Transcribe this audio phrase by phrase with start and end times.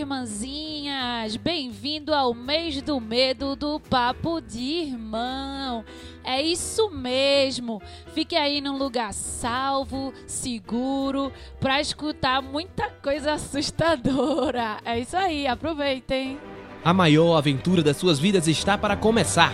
[0.00, 1.36] irmãzinhas!
[1.36, 5.84] Bem-vindo ao mês do medo do Papo de Irmão.
[6.22, 7.80] É isso mesmo.
[8.12, 14.78] Fique aí num lugar salvo, seguro, para escutar muita coisa assustadora.
[14.84, 16.38] É isso aí, aproveitem.
[16.84, 19.52] A maior aventura das suas vidas está para começar.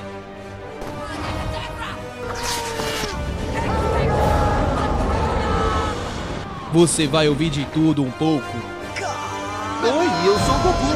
[6.72, 8.71] Você vai ouvir de tudo um pouco.
[10.22, 10.86] Oi, eu sou o Goku.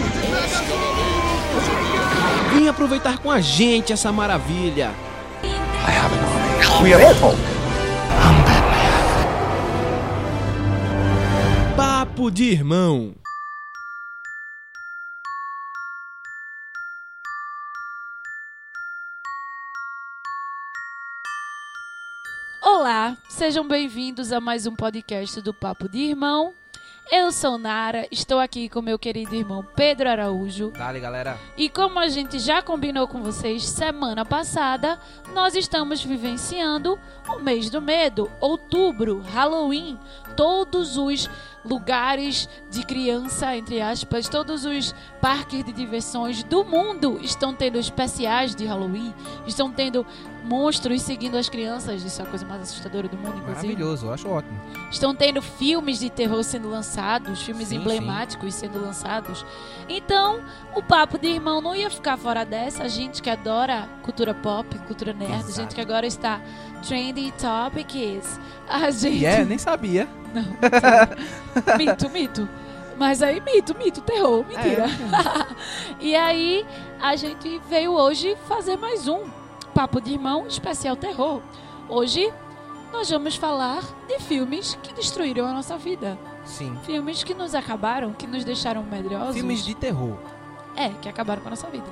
[2.55, 4.93] Vem aproveitar com a gente essa maravilha.
[6.81, 7.37] We are Apple.
[11.77, 13.17] Papo de irmão.
[22.63, 26.55] Olá, sejam bem-vindos a mais um podcast do Papo de Irmão.
[27.11, 30.73] Eu sou Nara, estou aqui com meu querido irmão Pedro Araújo.
[30.73, 31.39] Dale, galera.
[31.57, 34.99] E como a gente já combinou com vocês semana passada,
[35.33, 36.99] nós estamos vivenciando
[37.29, 39.97] o mês do medo, outubro, Halloween,
[40.37, 41.29] todos os
[41.65, 48.55] lugares de criança, entre aspas, todos os parques de diversões do mundo estão tendo especiais
[48.55, 49.13] de Halloween,
[49.47, 50.07] estão tendo
[50.45, 53.67] monstros seguindo as crianças, isso é a coisa mais assustadora do mundo, inclusive.
[53.67, 54.61] Maravilhoso, eu acho ótimo.
[54.93, 59.45] Estão tendo filmes de terror sendo lançados, filmes Sim, emblemáticos sendo lançados.
[59.89, 60.41] Então,
[60.75, 62.85] o papo de irmão não ia ficar fora dessa.
[62.85, 65.53] A gente que adora cultura pop, cultura nerd, Exato.
[65.53, 66.41] gente que agora está
[66.87, 68.41] trendy topics.
[68.69, 69.27] A gente.
[69.27, 70.09] É, nem sabia.
[71.77, 72.49] mito, mito.
[72.97, 74.85] Mas aí, mito, mito, terror, mentira.
[74.87, 75.57] É.
[76.01, 76.65] e aí,
[77.01, 79.25] a gente veio hoje fazer mais um
[79.75, 81.43] Papo de Irmão especial terror.
[81.89, 82.33] Hoje,
[82.91, 86.19] nós vamos falar de filmes que destruíram a nossa vida.
[86.45, 86.79] Sim.
[86.85, 89.35] Filmes que nos acabaram, que nos deixaram medrosos.
[89.35, 90.17] Filmes de terror.
[90.77, 91.87] É, que acabaram com a nossa vida.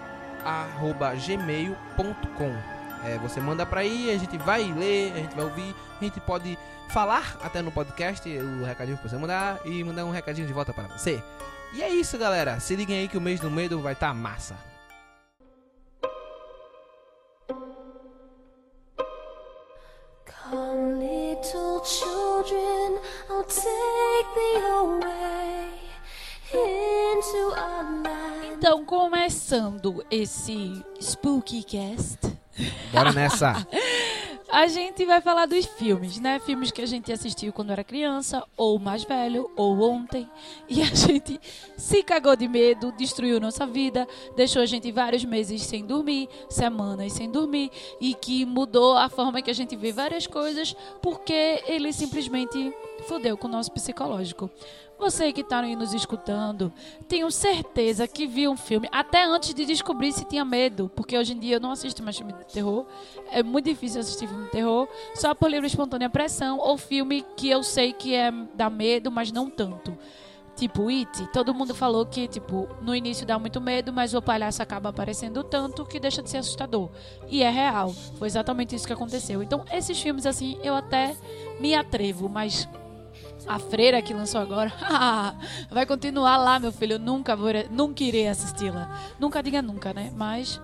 [1.26, 2.56] gmail.com.
[3.04, 6.20] É, você manda para aí, a gente vai ler, a gente vai ouvir, a gente
[6.20, 6.58] pode
[6.90, 10.74] falar até no podcast o recadinho que você mandar e mandar um recadinho de volta
[10.74, 11.24] para você.
[11.74, 12.60] E é isso, galera.
[12.60, 14.71] Se liguem aí que o mês do medo vai estar massa.
[20.52, 25.70] Come, little children, I'll take thee away
[26.52, 28.58] into a land.
[28.58, 32.20] Então, começando esse Spooky Cast,
[32.92, 33.66] Bora nessa.
[34.52, 36.38] a gente vai falar dos filmes, né?
[36.40, 40.30] Filmes que a gente assistiu quando era criança, ou mais velho, ou ontem.
[40.68, 41.40] E a gente
[41.78, 44.06] se cagou de medo, destruiu nossa vida,
[44.36, 49.42] deixou a gente vários meses sem dormir, semanas sem dormir, e que mudou a forma
[49.42, 52.74] que a gente vê várias coisas, porque ele simplesmente
[53.08, 54.50] fodeu com o nosso psicológico.
[55.02, 56.72] Você que está nos escutando,
[57.08, 61.34] tenho certeza que viu um filme até antes de descobrir se tinha medo, porque hoje
[61.34, 62.86] em dia eu não assisto mais filme de terror.
[63.32, 67.50] É muito difícil assistir filme de terror, só por livre espontânea pressão ou filme que
[67.50, 69.98] eu sei que é dá medo, mas não tanto.
[70.56, 74.62] Tipo It, todo mundo falou que tipo no início dá muito medo, mas o palhaço
[74.62, 76.92] acaba aparecendo tanto que deixa de ser assustador.
[77.28, 77.92] E é real.
[78.20, 79.42] Foi exatamente isso que aconteceu.
[79.42, 81.16] Então, esses filmes assim, eu até
[81.60, 82.70] me atrevo, mas
[83.48, 84.72] a freira que lançou agora,
[85.72, 86.94] vai continuar lá, meu filho.
[86.94, 88.90] Eu nunca, vou, nunca irei assisti-la.
[89.20, 90.12] Nunca diga nunca, né?
[90.16, 90.62] Mas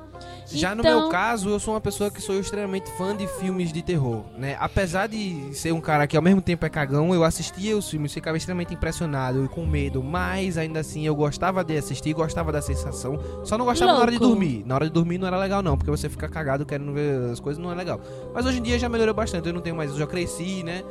[0.50, 3.71] Já no Então- meu caso, eu sou uma pessoa que sou extremamente fã de filmes
[3.71, 4.56] de terror, né?
[4.59, 8.13] Apesar de ser um cara que ao mesmo tempo é cagão, eu assistia os filmes,
[8.13, 12.62] ficava extremamente impressionado e com medo, mas ainda assim eu gostava de assistir, gostava da
[12.63, 13.19] sensação.
[13.44, 14.33] Só não gostava na hora de Louco.
[14.35, 14.63] dormir.
[14.65, 17.39] Na hora de dormir não era legal não, porque você fica cagado querendo ver as
[17.39, 18.00] coisas, não é legal.
[18.33, 20.81] Mas hoje em dia já melhorou bastante, eu não tenho mais, eu já cresci, né?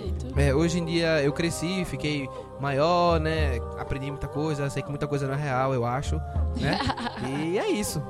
[0.00, 0.38] Direito.
[0.38, 2.28] É, hoje em dia eu cresci, fiquei
[2.60, 3.58] maior, né?
[3.78, 6.16] Aprendi muita coisa, sei que muita coisa não é real, eu acho,
[6.60, 6.78] né?
[7.28, 8.02] e é isso.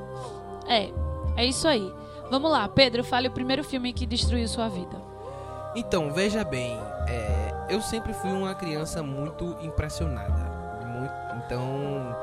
[0.69, 0.91] É,
[1.37, 1.93] é isso aí.
[2.31, 4.97] Vamos lá, Pedro, fale o primeiro filme que destruiu sua vida.
[5.75, 6.79] Então, veja bem,
[7.09, 10.51] é, eu sempre fui uma criança muito impressionada.
[10.87, 12.17] Muito- então,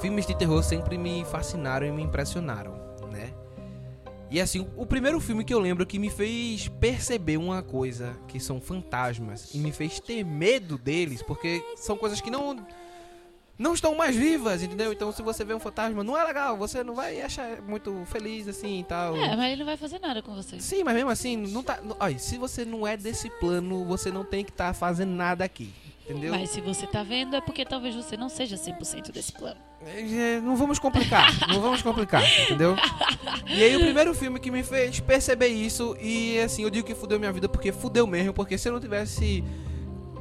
[0.00, 2.72] filmes de terror sempre me fascinaram e me impressionaram,
[3.10, 3.32] né?
[4.32, 8.40] E assim, o primeiro filme que eu lembro que me fez perceber uma coisa, que
[8.40, 12.56] são fantasmas, e me fez ter medo deles, porque são coisas que não
[13.58, 14.90] não estão mais vivas, entendeu?
[14.90, 18.48] Então, se você vê um fantasma, não é legal, você não vai achar muito feliz
[18.48, 19.14] assim e tal.
[19.14, 20.58] É, mas ele não vai fazer nada com você.
[20.58, 21.78] Sim, mas mesmo assim, não tá.
[22.00, 25.70] Olha, se você não é desse plano, você não tem que estar fazendo nada aqui.
[26.04, 26.32] Entendeu?
[26.32, 29.56] Mas se você tá vendo, é porque talvez você não seja 100% desse plano.
[29.84, 32.76] É, Não vamos complicar, não vamos complicar, entendeu?
[33.48, 36.94] E aí o primeiro filme que me fez perceber isso, e assim, eu digo que
[36.94, 39.42] fudeu minha vida porque fudeu mesmo, porque se eu não tivesse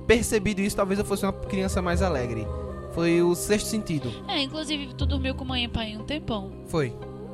[0.07, 2.47] percebido isso, talvez eu fosse uma criança mais alegre.
[2.93, 4.11] Foi o sexto sentido.
[4.27, 6.51] É, inclusive, tu dormiu com mãe e pai um tempão.
[6.67, 6.89] Foi.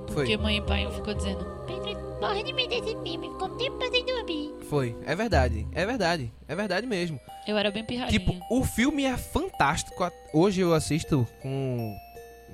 [0.08, 0.26] Foi.
[0.26, 3.78] Porque mãe e pai ficou dizendo: Pedro, morre de medo desse filme, ficou um tempo
[3.90, 4.54] sem dormir.
[4.70, 4.96] Foi.
[5.06, 5.68] É verdade.
[5.74, 6.32] É verdade.
[6.48, 7.20] É verdade mesmo.
[7.48, 8.20] Eu era bem pirradinha.
[8.20, 10.12] Tipo, o filme é fantástico.
[10.34, 11.96] Hoje eu assisto com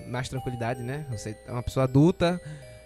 [0.08, 1.06] mais tranquilidade, né?
[1.10, 2.40] Você é uma pessoa adulta.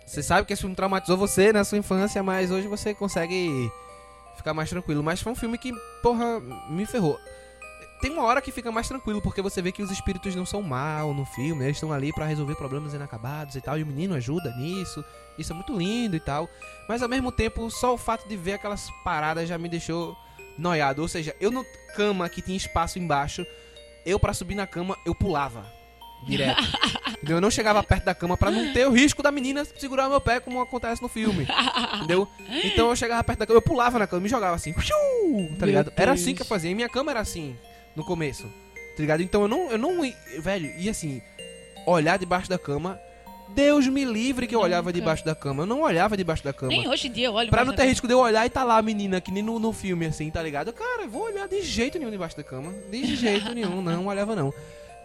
[0.06, 3.70] Você sabe que esse filme traumatizou você na sua infância, mas hoje você consegue
[4.38, 5.04] ficar mais tranquilo.
[5.04, 6.40] Mas foi um filme que, porra,
[6.70, 7.20] me ferrou.
[8.02, 10.62] Tem uma hora que fica mais tranquilo, porque você vê que os espíritos não são
[10.62, 14.14] mal no filme, eles estão ali pra resolver problemas inacabados e tal, e o menino
[14.14, 15.04] ajuda nisso.
[15.38, 16.48] Isso é muito lindo e tal.
[16.88, 20.16] Mas ao mesmo tempo, só o fato de ver aquelas paradas já me deixou
[20.58, 21.02] noiado.
[21.02, 21.66] Ou seja, eu no
[21.96, 23.46] cama que tinha espaço embaixo,
[24.06, 25.66] eu pra subir na cama, eu pulava.
[26.26, 26.62] Direto.
[27.18, 27.38] entendeu?
[27.38, 30.20] Eu não chegava perto da cama pra não ter o risco da menina segurar meu
[30.22, 31.48] pé, como acontece no filme.
[31.96, 32.28] entendeu?
[32.64, 34.74] Então eu chegava perto da cama, eu pulava na cama, me jogava assim.
[35.60, 35.94] Tá ligado?
[35.96, 36.72] Era assim que eu fazia.
[36.72, 37.56] E minha cama era assim,
[37.98, 38.44] no começo.
[38.96, 39.22] Tá ligado?
[39.22, 39.72] Então eu não.
[39.72, 40.02] Eu não.
[40.40, 41.22] Velho, e assim,
[41.86, 43.00] olhar debaixo da cama.
[43.50, 45.00] Deus me livre que eu olhava Nunca.
[45.00, 45.64] debaixo da cama.
[45.64, 46.70] Eu não olhava debaixo da cama.
[46.70, 48.62] Nem hoje em dia eu olho Pra não ter risco de eu olhar e tá
[48.64, 50.74] lá a menina, que nem no, no filme, assim, tá ligado?
[50.74, 52.74] Cara, eu vou olhar de jeito nenhum debaixo da cama.
[52.92, 54.54] De jeito nenhum, não olhava não.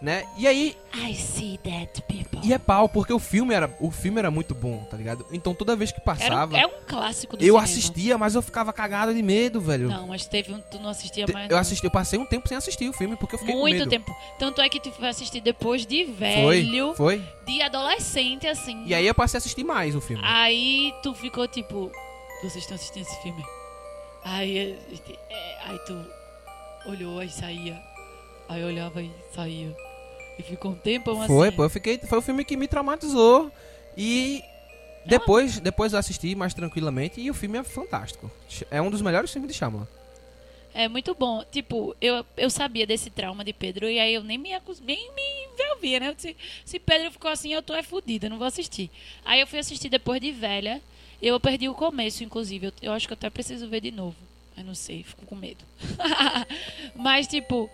[0.03, 0.25] Né?
[0.35, 2.41] E aí, I see that people.
[2.43, 5.25] e é pau, porque o filme era, o filme era muito bom, tá ligado?
[5.31, 7.63] Então toda vez que Era passava, é um clássico do eu cinema.
[7.63, 9.87] assistia, mas eu ficava cagado de medo, velho.
[9.87, 11.49] Não, mas teve um tu não assistia mais.
[11.49, 11.61] eu não.
[11.61, 13.89] assisti, eu passei um tempo sem assistir o filme, porque eu fiquei com Muito medo.
[13.89, 14.13] tempo.
[14.37, 17.23] Tanto é que tu foi assistir depois de Foi, velho, foi.
[17.45, 18.83] de adolescente, assim.
[18.85, 20.21] E aí eu passei a assistir mais o filme.
[20.25, 21.89] Aí tu ficou tipo,
[22.41, 23.41] vocês estão assistindo esse filme?
[24.25, 24.77] Aí,
[25.29, 26.05] é, aí tu
[26.89, 27.81] olhou e saía.
[28.49, 29.73] Aí olhava e saía.
[30.37, 31.27] E ficou um tempão assim.
[31.33, 31.97] Foi, pô, eu fiquei.
[31.99, 33.51] Foi o filme que me traumatizou.
[33.95, 34.43] E
[35.05, 38.31] depois, depois eu assisti mais tranquilamente e o filme é fantástico.
[38.71, 39.87] É um dos melhores filmes de Shyamalan.
[40.73, 41.43] É muito bom.
[41.51, 45.11] Tipo, eu, eu sabia desse trauma de Pedro e aí eu nem me, acus- nem
[45.13, 45.21] me
[45.53, 46.15] envolvia, né?
[46.17, 48.89] Se, se Pedro ficou assim, eu tô é fudida, não vou assistir.
[49.23, 50.81] Aí eu fui assistir depois de velha.
[51.21, 52.67] Eu perdi o começo, inclusive.
[52.67, 54.15] Eu, eu acho que eu até preciso ver de novo.
[54.57, 55.63] Eu não sei, fico com medo.
[56.95, 57.69] Mas, tipo,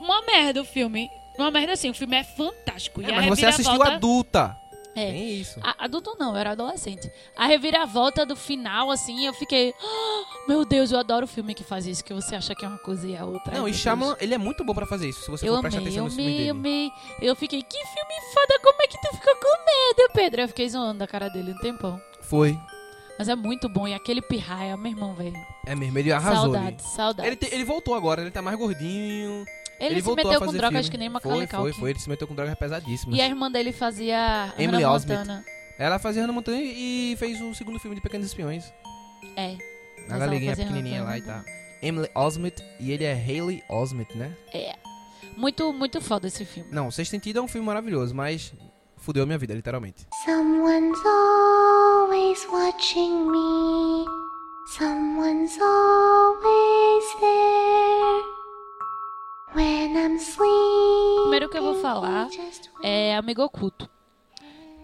[0.00, 1.10] uma merda o filme.
[1.38, 3.02] Uma merda assim, o filme é fantástico.
[3.02, 4.60] É, a mas você assistiu reviravolta- adulta.
[4.98, 5.10] É.
[5.10, 5.60] Tem isso.
[5.62, 7.12] A- adulto não, eu era adolescente.
[7.36, 9.74] A reviravolta do final, assim, eu fiquei.
[9.78, 12.78] "Ah, meu Deus, eu adoro filme que faz isso, que você acha que é uma
[12.78, 13.52] coisa e é outra.
[13.52, 14.16] Não, Ai, e Deus.
[14.22, 16.04] ele é muito bom pra fazer isso, se você Eu for prestar amei, atenção eu
[16.06, 16.50] nos filmes amei, dele.
[16.50, 17.28] amei.
[17.28, 20.40] Eu fiquei, que filme foda, como é que tu ficou com medo, Pedro?
[20.40, 22.00] Eu fiquei zoando da cara dele um tempão.
[22.22, 22.58] Foi.
[23.18, 25.36] Mas é muito bom, e aquele pirraia, meu irmão, velho.
[25.66, 26.52] É mesmo, ele arrasou ali.
[26.54, 27.26] Saudades, saudades.
[27.26, 29.44] Ele, te- ele voltou agora, ele tá mais gordinho.
[29.78, 30.90] Ele se voltou a meteu com drogas filme.
[30.90, 31.80] que nem Foi, Macaulay foi, Culkin.
[31.80, 31.90] foi.
[31.90, 33.16] Ele se meteu com drogas pesadíssimas.
[33.16, 35.18] E a irmã dele fazia Emily Hannah Osment.
[35.18, 35.44] Montana.
[35.78, 38.64] Ela fazia Hannah Montana e fez o segundo filme de Pequenos Espiões.
[39.36, 39.56] É.
[40.08, 41.44] A galeguinha pequenininha Hannah lá e tal.
[41.82, 44.34] Emily Osment e ele é Hayley Osment, né?
[44.54, 44.74] É.
[45.36, 46.70] Muito, muito foda esse filme.
[46.72, 48.54] Não, Sexto Sentido é um filme maravilhoso, mas
[48.96, 50.06] fudeu a minha vida, literalmente.
[50.24, 54.06] Someone's always watching me.
[54.78, 58.35] Someone's always there.
[59.56, 61.22] When I'm sleeping.
[61.22, 62.28] Primeiro que eu vou falar
[62.82, 63.88] é Amigo Oculto.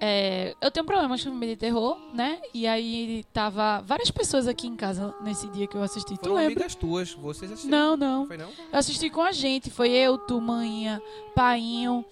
[0.00, 2.40] É, eu tenho problemas com filme de terror, né?
[2.54, 6.14] E aí tava várias pessoas aqui em casa nesse dia que eu assisti.
[6.16, 6.52] Tu Foram lembra?
[6.54, 7.78] amigas tuas, vocês assistiram?
[7.78, 8.26] Não, não.
[8.26, 8.48] Foi não?
[8.72, 9.70] Eu assisti com a gente.
[9.70, 11.00] Foi eu, tu, manhinha,
[11.34, 12.02] painho.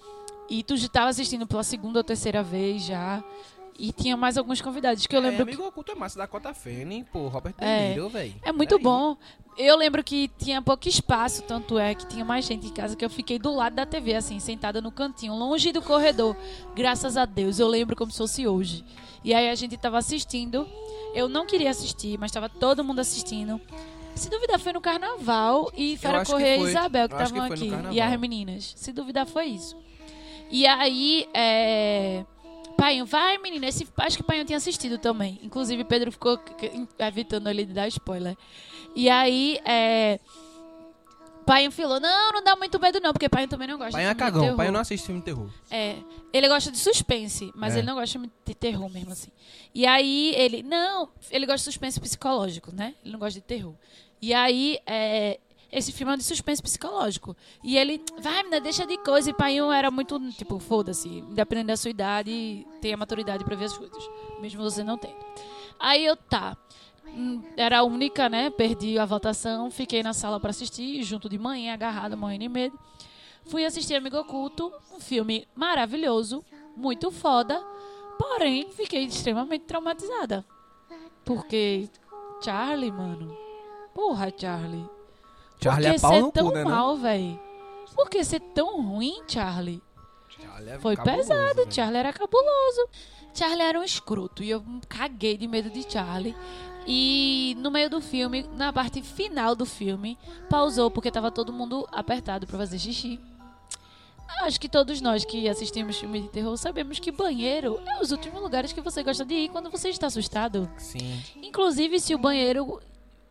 [0.47, 3.23] E tu já tava assistindo pela segunda ou terceira vez já.
[3.77, 6.27] E tinha mais alguns convidados que eu lembro é, que amigo oculto é massa da
[6.27, 7.87] Cota Fene, pô, Robert É.
[7.87, 8.33] De Niro, velho.
[8.43, 9.17] É muito bom.
[9.57, 13.03] Eu lembro que tinha pouco espaço, tanto é que tinha mais gente em casa que
[13.03, 16.35] eu fiquei do lado da TV, assim, sentada no cantinho, longe do corredor.
[16.73, 18.83] Graças a Deus, eu lembro como se fosse hoje.
[19.23, 20.67] E aí a gente tava assistindo.
[21.13, 23.59] Eu não queria assistir, mas tava todo mundo assistindo.
[24.15, 26.69] Se duvidar, foi no carnaval e Fera que Correia e.
[26.69, 27.71] Isabel que que estavam aqui.
[27.91, 28.73] E as meninas.
[28.75, 29.77] Se duvidar, foi isso.
[30.49, 32.25] E aí, é.
[32.77, 33.67] Painho, vai, menina.
[33.67, 35.39] Esse, acho que Painho tinha assistido também.
[35.43, 36.39] Inclusive, Pedro ficou
[36.99, 38.35] evitando ele de dar spoiler.
[38.95, 40.19] E aí, é.
[41.45, 44.07] Painho falou: Não, não dá muito medo, não, porque Painho também não gosta Pai de
[44.07, 44.57] é filme de cagão, terror.
[44.57, 45.49] pai não assiste filme de terror.
[45.71, 45.95] É,
[46.31, 47.79] ele gosta de suspense, mas É.
[47.79, 49.31] ele não gosta de terror mesmo assim.
[49.73, 52.93] E aí ele, não, ele gosta de suspense psicológico, né?
[53.03, 53.73] Ele não gosta de terror.
[54.21, 55.39] E aí, é,
[55.71, 57.35] esse filme é de suspense psicológico.
[57.63, 59.29] E ele, vai, menina, deixa de coisa.
[59.29, 63.65] E pai era muito, tipo, foda-se, independente da sua idade, tem a maturidade pra ver
[63.65, 64.09] as coisas,
[64.41, 65.15] mesmo você não tendo.
[65.79, 66.57] Aí eu, tá.
[67.07, 68.49] Hum, Era a única, né?
[68.49, 72.79] Perdi a votação, fiquei na sala pra assistir, junto de manhã, agarrada, morrendo de medo.
[73.45, 76.43] Fui assistir Amigo Oculto, um filme maravilhoso,
[76.75, 77.59] muito foda,
[78.17, 80.45] porém fiquei extremamente traumatizada.
[81.25, 81.89] Porque
[82.43, 83.35] Charlie, mano.
[83.93, 84.87] Porra, Charlie.
[85.63, 86.63] Charlie Por que é pau ser no tão cu, né?
[86.63, 87.39] mal, velho?
[87.95, 89.81] Por que ser tão ruim, Charlie?
[90.29, 91.73] Charlie é Foi cabuloso, pesado, velho.
[91.73, 92.89] Charlie era cabuloso.
[93.33, 96.35] Charlie era um escroto e eu caguei de medo de Charlie.
[96.87, 100.17] E no meio do filme, na parte final do filme,
[100.49, 103.19] pausou porque tava todo mundo apertado pra fazer xixi.
[104.43, 108.41] Acho que todos nós que assistimos filme de terror sabemos que banheiro é os últimos
[108.41, 110.69] lugares que você gosta de ir quando você está assustado.
[110.77, 111.21] Sim.
[111.43, 112.79] Inclusive, se o banheiro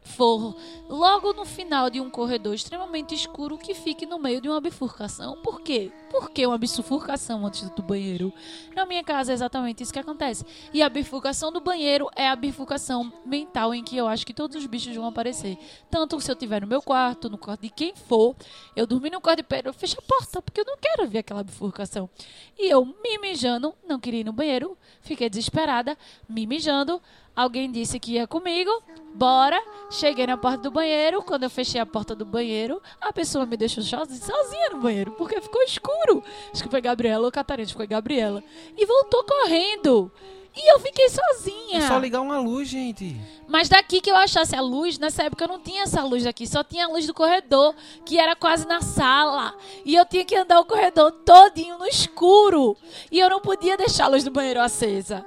[0.02, 0.56] for
[0.88, 5.36] logo no final de um corredor extremamente escuro que fique no meio de uma bifurcação.
[5.42, 5.92] Por quê?
[6.10, 8.32] Por que uma bifurcação antes do banheiro?
[8.74, 10.44] Na minha casa é exatamente isso que acontece.
[10.72, 14.56] E a bifurcação do banheiro é a bifurcação mental em que eu acho que todos
[14.56, 15.56] os bichos vão aparecer.
[15.90, 18.34] Tanto se eu estiver no meu quarto, no quarto de quem for,
[18.74, 21.18] eu dormir no quarto de Pedro, eu fecho a porta, porque eu não quero ver
[21.18, 22.10] aquela bifurcação.
[22.58, 25.96] E eu me mijando, não queria ir no banheiro, fiquei desesperada,
[26.28, 27.00] me mijando.
[27.34, 28.70] Alguém disse que ia comigo,
[29.14, 29.60] bora.
[29.90, 31.22] Cheguei na porta do banheiro.
[31.22, 35.40] Quando eu fechei a porta do banheiro, a pessoa me deixou sozinha no banheiro, porque
[35.40, 36.22] ficou escuro.
[36.52, 38.42] Acho que foi Gabriela ou Catarina, acho que foi Gabriela.
[38.76, 40.12] E voltou correndo.
[40.56, 41.78] E eu fiquei sozinha.
[41.78, 43.16] É só ligar uma luz, gente.
[43.48, 46.44] Mas daqui que eu achasse a luz, nessa época eu não tinha essa luz daqui,
[46.46, 49.56] só tinha a luz do corredor, que era quase na sala.
[49.84, 52.76] E eu tinha que andar o corredor todinho no escuro.
[53.12, 55.24] E eu não podia deixar a luz do banheiro acesa.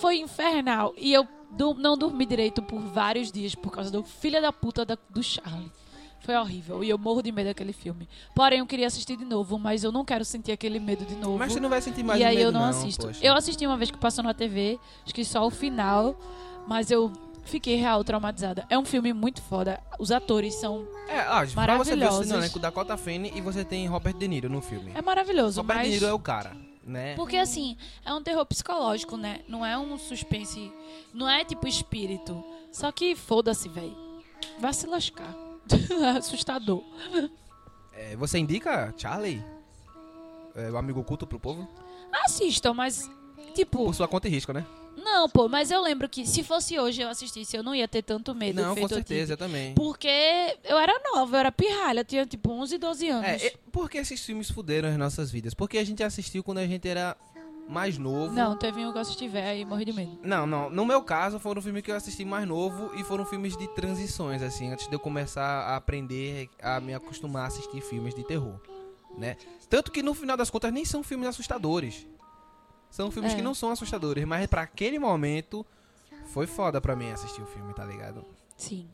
[0.00, 0.92] Foi infernal.
[0.96, 4.84] E eu du- não dormi direito por vários dias por causa do filho da puta
[4.84, 5.70] da- do Charlie.
[6.20, 6.82] Foi horrível.
[6.82, 8.08] E eu morro de medo daquele filme.
[8.34, 11.36] Porém, eu queria assistir de novo, mas eu não quero sentir aquele medo de novo.
[11.38, 13.06] Mas você não vai sentir mais E aí medo, eu não, assisto.
[13.06, 13.20] poxa.
[13.24, 16.18] Eu assisti uma vez que passou na TV, acho que só o final,
[16.66, 17.12] mas eu
[17.44, 18.64] fiquei real traumatizada.
[18.70, 19.78] É um filme muito foda.
[19.98, 20.88] Os atores são.
[21.08, 22.28] É, ah, pra você ver, Maravilhosos.
[22.30, 24.92] no elenco Dakota Fanning e você tem Robert De Niro no filme.
[24.94, 25.88] É maravilhoso, Robert mas.
[25.88, 27.14] De Niro é o cara, né?
[27.14, 29.40] Porque assim, é um terror psicológico, né?
[29.48, 30.72] Não é um suspense.
[31.12, 32.44] Não é tipo espírito.
[32.72, 33.96] Só que foda-se, velho.
[34.58, 35.34] Vai se lascar.
[36.18, 36.82] Assustador.
[37.92, 39.42] É, você indica Charlie?
[40.54, 41.68] É, o amigo oculto pro povo?
[42.24, 43.10] Assistam, mas.
[43.54, 44.64] Tipo, Por sua conta e risco, né?
[45.04, 48.02] Não, pô, mas eu lembro que se fosse hoje eu assistisse, eu não ia ter
[48.02, 48.60] tanto medo.
[48.60, 49.74] não, com certeza, eu também.
[49.74, 50.08] Porque
[50.64, 53.42] eu era nova, eu era pirralha, eu tinha tipo 11, 12 anos.
[53.42, 55.54] É, por que esses filmes fuderam as nossas vidas?
[55.54, 57.16] Porque a gente assistiu quando a gente era
[57.68, 58.34] mais novo.
[58.34, 60.18] Não, teve um que eu assisti velho e morri de medo.
[60.22, 60.68] Não, não.
[60.70, 64.42] No meu caso, foram filmes que eu assisti mais novo e foram filmes de transições,
[64.42, 68.60] assim, antes de eu começar a aprender a me acostumar a assistir filmes de terror,
[69.16, 69.36] né?
[69.68, 72.06] Tanto que no final das contas nem são filmes assustadores.
[72.94, 73.34] São filmes É.
[73.34, 75.66] que não são assustadores, mas pra aquele momento
[76.26, 78.24] foi foda pra mim assistir o filme, tá ligado?
[78.56, 78.88] Sim.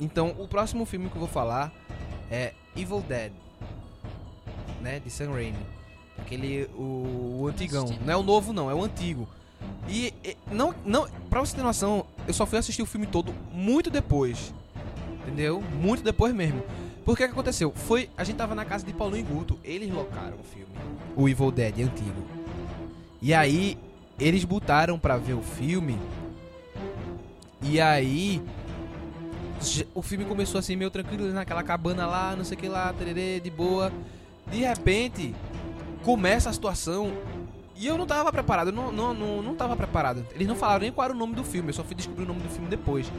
[0.00, 1.72] Então, o próximo filme que eu vou falar
[2.30, 3.32] é Evil Dead,
[4.80, 5.58] né, de Sam Raimi.
[6.18, 8.04] Aquele o, o antigão, assisti.
[8.04, 9.28] não é o novo não, é o antigo.
[9.88, 13.34] E, e não, não, para você ter noção, eu só fui assistir o filme todo
[13.52, 14.52] muito depois.
[15.22, 15.62] Entendeu?
[15.80, 16.62] Muito depois mesmo.
[17.04, 17.72] Porque que aconteceu?
[17.74, 20.72] Foi, a gente tava na casa de Paulinho e Guto, eles locaram o filme,
[21.16, 22.22] o Evil Dead antigo.
[23.20, 23.78] E aí
[24.20, 25.98] eles botaram pra ver o filme.
[27.62, 28.42] E aí
[29.94, 33.40] o filme começou assim meio tranquilo naquela cabana lá, não sei o que lá, tererê,
[33.40, 33.92] de boa.
[34.50, 35.34] De repente,
[36.04, 37.12] começa a situação
[37.78, 40.26] e eu não tava preparado, eu não, não, não, não tava preparado.
[40.34, 42.26] Eles não falaram nem qual era o nome do filme, eu só fui descobrir o
[42.26, 43.10] nome do filme depois.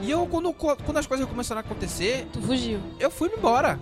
[0.00, 2.80] E eu, quando, quando as coisas começaram a acontecer, Tu fugiu.
[2.98, 3.78] eu fui me embora.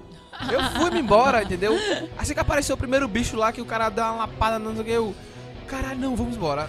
[0.50, 1.74] Eu fui me embora, entendeu?
[2.18, 4.82] Assim que apareceu o primeiro bicho lá, que o cara deu uma lapada, não sei
[4.82, 5.14] o que, eu...
[5.66, 6.68] Caralho, não, vamos embora.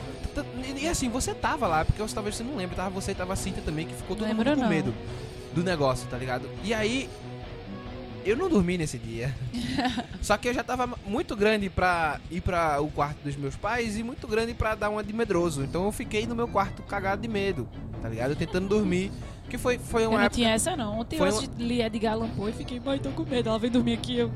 [0.80, 3.36] E assim, você tava lá, porque talvez você não lembre, tava você e tava a
[3.36, 4.70] Cintia também, que ficou todo Lembro mundo com não.
[4.70, 4.94] medo
[5.54, 6.48] do negócio, tá ligado?
[6.64, 7.10] E aí,
[8.26, 9.34] eu não dormi nesse dia.
[10.22, 13.98] Só que eu já tava muito grande pra ir pra o quarto dos meus pais
[13.98, 15.64] e muito grande pra dar uma de medroso.
[15.64, 17.68] Então eu fiquei no meu quarto cagado de medo,
[18.02, 18.36] tá ligado?
[18.36, 19.12] Tentando dormir.
[19.50, 20.36] Que foi, foi Eu uma não época.
[20.38, 21.00] tinha essa, não.
[21.02, 23.50] Ontem Foi eu uma- li Edgar Allan Poe e fiquei, mãe, tô com medo.
[23.50, 24.18] Ela vem dormir aqui.
[24.18, 24.32] Eu,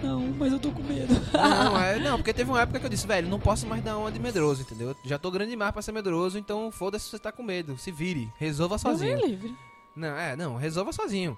[0.00, 1.12] não, mas eu tô com medo.
[1.32, 3.98] Não, é, não, porque teve uma época que eu disse, velho, não posso mais dar
[3.98, 4.94] uma de medroso, entendeu?
[5.04, 7.76] Já tô grande demais pra ser medroso, então foda-se se você tá com medo.
[7.78, 9.26] Se vire, resolva Deus sozinho.
[9.26, 9.56] livre.
[9.96, 11.36] Não, é, não, resolva sozinho.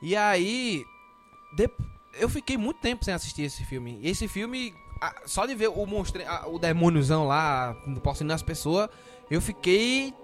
[0.00, 0.82] E aí,
[1.56, 1.70] de-
[2.18, 3.98] eu fiquei muito tempo sem assistir esse filme.
[4.02, 4.72] E esse filme,
[5.26, 8.88] só de ver o monstro, o demôniozão lá, possuindo as pessoas,
[9.30, 10.14] eu fiquei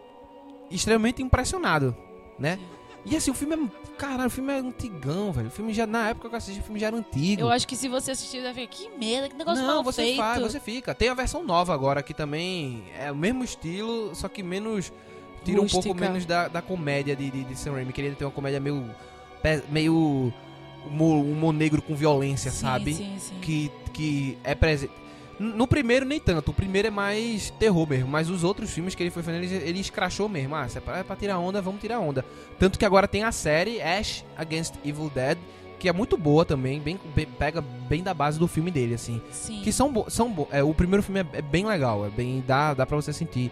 [0.70, 1.94] extremamente impressionado,
[2.38, 2.58] né?
[3.04, 3.82] E assim, o filme é.
[3.98, 5.48] Caralho, o filme é antigão, velho.
[5.48, 7.42] O filme já, na época que eu assisti, o filme já era antigo.
[7.42, 10.16] Eu acho que se você assistir, vai ver que merda, que negócio Não, você feito.
[10.18, 10.94] faz, você fica.
[10.94, 14.92] Tem a versão nova agora que também é o mesmo estilo, só que menos.
[15.44, 16.08] Tira um pouco Rústica.
[16.08, 17.92] menos da, da comédia de, de, de Sam Raimi.
[17.92, 18.88] Queria ter uma comédia meio.
[19.68, 20.32] meio.
[20.86, 22.94] Humor, negro com violência, Sim, sabe?
[22.94, 23.34] Sim, sim.
[23.40, 24.92] Que, que é presente.
[25.38, 26.50] No primeiro, nem tanto.
[26.50, 28.08] O primeiro é mais terror mesmo.
[28.08, 30.54] Mas os outros filmes que ele foi fazendo, ele, ele escrachou mesmo.
[30.54, 32.24] Ah, se é pra, é pra tirar onda, vamos tirar onda.
[32.58, 35.38] Tanto que agora tem a série Ash Against Evil Dead,
[35.80, 36.78] que é muito boa também.
[36.80, 39.20] Bem, bem- pega bem da base do filme dele, assim.
[39.32, 39.62] Sim.
[39.62, 42.44] Que são, bo são bo é, O primeiro filme é, é bem legal, é bem
[42.46, 43.50] dá, dá pra você sentir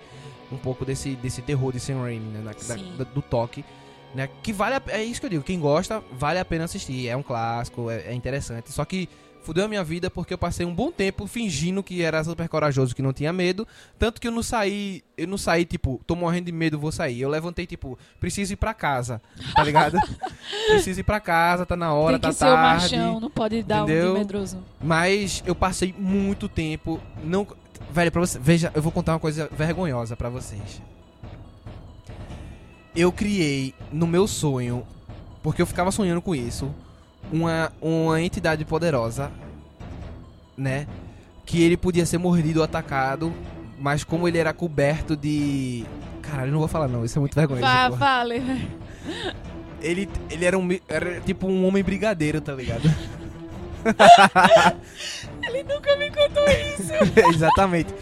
[0.53, 3.65] um pouco desse, desse terror de Sam Raimi, né, da- da- do toque,
[4.15, 4.29] né?
[4.43, 7.17] Que vale a, é isso que eu digo, quem gosta vale a pena assistir, é
[7.17, 8.73] um clássico, é, é interessante.
[8.73, 9.09] Só que
[9.43, 12.95] fudeu a minha vida porque eu passei um bom tempo fingindo que era super corajoso,
[12.95, 13.67] que não tinha medo,
[13.99, 17.23] tanto que eu não saí, eu não saí tipo, tô morrendo de medo, vou sair.
[17.23, 19.21] Eu levantei tipo, preciso ir pra casa,
[19.55, 19.97] tá ligado?
[20.69, 22.97] preciso ir pra casa, tá na hora, Tem tá que ser o tarde.
[22.97, 24.13] machão, não pode dar um entendeu?
[24.13, 24.59] de medroso.
[24.81, 27.01] Mas eu passei muito tempo.
[27.25, 27.47] Não.
[27.91, 28.39] Velho, pra você.
[28.39, 30.81] Veja, eu vou contar uma coisa vergonhosa pra vocês.
[32.95, 34.87] Eu criei no meu sonho,
[35.43, 36.75] porque eu ficava sonhando com isso,
[37.33, 39.31] uma, uma entidade poderosa,
[40.57, 40.87] né?
[41.47, 43.33] Que ele podia ser mordido ou atacado,
[43.79, 45.85] mas como ele era coberto de.
[46.23, 47.67] Caralho, eu não vou falar não, isso é muito vergonhoso.
[47.67, 47.97] Porra.
[47.97, 48.69] fale.
[49.81, 52.83] Ele, ele era, um, era tipo um homem brigadeiro, tá ligado?
[55.43, 56.93] Ele nunca me contou isso.
[57.35, 57.93] Exatamente.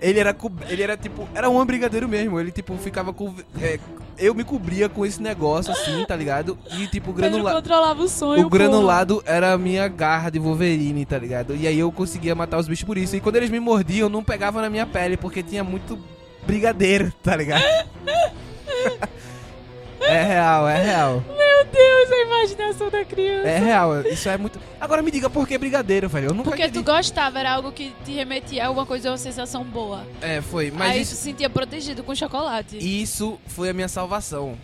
[0.00, 0.34] Ele era,
[0.68, 2.40] ele era tipo, era um brigadeiro mesmo.
[2.40, 3.78] Ele tipo ficava com, é,
[4.18, 6.58] eu me cobria com esse negócio assim, tá ligado?
[6.72, 8.46] E tipo o granulado, controlava o sonho.
[8.46, 11.54] o granulado era a minha garra de Wolverine, tá ligado?
[11.54, 13.16] E aí eu conseguia matar os bichos por isso.
[13.16, 15.98] E quando eles me mordiam, não pegava na minha pele porque tinha muito
[16.46, 17.62] brigadeiro, tá ligado?
[20.00, 21.24] É real, é real.
[21.26, 23.48] Meu Deus, a imaginação da criança.
[23.48, 24.60] É real, isso é muito.
[24.80, 26.28] Agora me diga por que brigadeiro, velho?
[26.28, 29.64] Eu nunca Porque tu gostava, era algo que te remetia a alguma coisa, uma sensação
[29.64, 30.06] boa.
[30.20, 32.78] É, foi, mas Aí isso, tu se sentia protegido com chocolate.
[32.78, 34.56] Isso foi a minha salvação.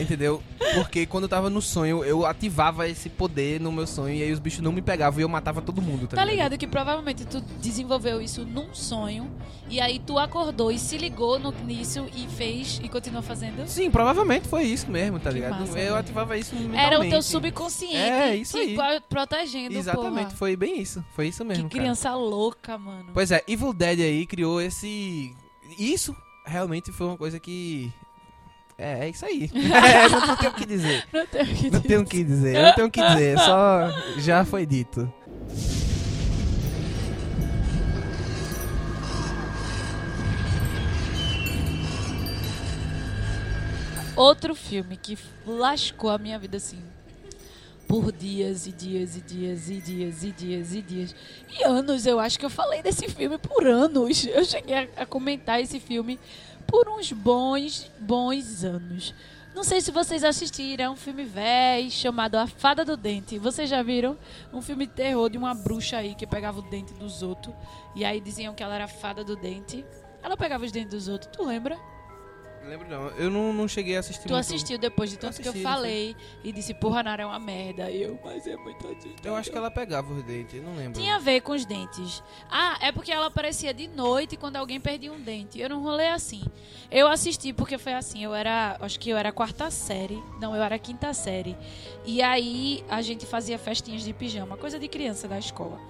[0.00, 0.42] Entendeu?
[0.74, 4.32] Porque quando eu tava no sonho, eu ativava esse poder no meu sonho e aí
[4.32, 7.24] os bichos não me pegavam e eu matava todo mundo, tá, Tá ligado que provavelmente
[7.24, 9.30] tu desenvolveu isso num sonho
[9.70, 13.66] e aí tu acordou e se ligou no, nisso e fez e continuou fazendo?
[13.66, 15.60] Sim, provavelmente foi isso mesmo, tá Que ligado?
[15.60, 15.96] massa, eu velho.
[15.96, 16.84] ativava isso mentalmente.
[16.84, 18.74] Era o teu subconsciente É, isso aí.
[18.74, 20.36] pro- protegendo, Exatamente, porra.
[20.36, 21.04] foi bem isso.
[21.14, 21.82] Foi isso mesmo, Que cara.
[21.82, 23.10] criança louca, mano.
[23.14, 25.32] Pois é, Evil Dead aí criou esse...
[25.78, 26.14] Isso
[26.44, 27.92] realmente foi uma coisa que...
[28.78, 29.50] É, é isso aí.
[29.54, 31.04] É, não, não tenho o que dizer.
[31.12, 31.88] Não tenho o que Não dizer.
[31.88, 35.12] tenho que dizer, não tenho o que dizer, só já foi dito.
[44.16, 46.82] Outro filme que lascou a minha vida assim.
[47.86, 51.14] Por dias e dias e dias e dias e dias e dias.
[51.58, 54.26] E anos, eu acho que eu falei desse filme por anos.
[54.26, 56.18] Eu cheguei a, a comentar esse filme
[56.68, 59.14] por uns bons, bons anos.
[59.54, 63.38] Não sei se vocês assistiram, é um filme velho chamado A Fada do Dente.
[63.38, 64.16] Vocês já viram?
[64.52, 67.52] Um filme de terror de uma bruxa aí que pegava o dente dos outros.
[67.96, 69.84] E aí diziam que ela era a fada do dente.
[70.22, 71.76] Ela pegava os dentes dos outros, tu lembra?
[72.68, 74.40] Lembro não, eu não, não cheguei a assistir Tu muito.
[74.40, 77.90] assistiu depois de tanto que eu assisti, falei e disse, porra, Nara é uma merda.
[77.90, 79.14] E eu, mas é muito assustador.
[79.24, 81.00] Eu acho que ela pegava os dentes, não lembro.
[81.00, 82.22] Tinha a ver com os dentes.
[82.50, 85.58] Ah, é porque ela aparecia de noite quando alguém perdia um dente.
[85.60, 86.42] Eu não rolei assim.
[86.90, 88.22] Eu assisti porque foi assim.
[88.22, 90.22] Eu era, acho que eu era quarta série.
[90.40, 91.56] Não, eu era quinta série.
[92.04, 95.80] E aí a gente fazia festinhas de pijama, coisa de criança da escola.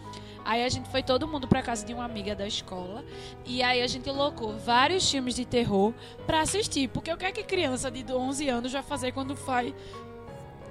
[0.49, 3.05] Aí a gente foi todo mundo pra casa de uma amiga da escola.
[3.45, 5.93] E aí a gente locou vários filmes de terror
[6.27, 6.89] pra assistir.
[6.89, 9.75] Porque o que é que criança de 11 anos vai fazer quando vai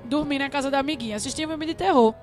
[0.06, 1.16] dormir na casa da amiguinha?
[1.16, 2.16] Assistir um filme de terror.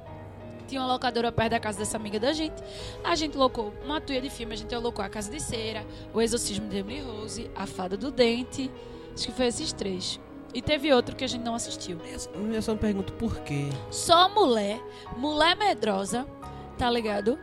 [0.66, 2.60] Tinha uma locadora perto da casa dessa amiga da gente.
[3.04, 4.54] A gente locou uma tuia de filme.
[4.54, 8.10] A gente locou A Casa de Cera, O Exorcismo de Emily Rose, A Fada do
[8.10, 8.68] Dente.
[9.14, 10.18] Acho que foi esses três.
[10.52, 11.98] E teve outro que a gente não assistiu.
[12.52, 13.68] Eu só me pergunto por quê.
[13.92, 14.80] Só mulher,
[15.16, 16.26] mulher medrosa,
[16.76, 17.38] tá ligado?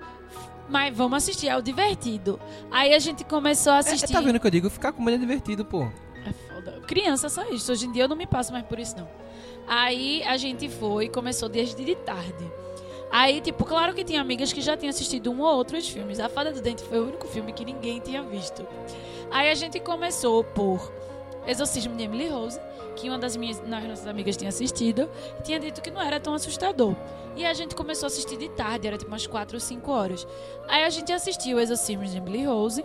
[0.70, 2.40] Mas vamos assistir, é o divertido.
[2.70, 4.14] Aí a gente começou a É, assistir.
[4.14, 4.70] tá vendo o que eu digo?
[4.70, 5.84] Ficar com medo é divertido, pô.
[6.26, 6.80] É foda.
[6.88, 7.72] Criança só isso.
[7.72, 9.08] Hoje em dia eu não me passo mais por isso, não.
[9.68, 12.50] Aí a gente foi e começou desde de tarde.
[13.12, 16.18] Aí, tipo, claro que tinha amigas que já tinham assistido um ou outros filmes.
[16.20, 18.66] A Fada do Dente foi o único filme que ninguém tinha visto.
[19.30, 20.92] Aí a gente começou por
[21.46, 22.58] Exorcismo de Emily Rose,
[22.96, 25.10] que uma das minhas nossas amigas tinha assistido,
[25.44, 26.96] tinha dito que não era tão assustador.
[27.36, 30.28] E a gente começou a assistir de tarde, era tipo umas 4 ou 5 horas.
[30.68, 32.84] Aí a gente assistiu Exorcismo de Emily Rose.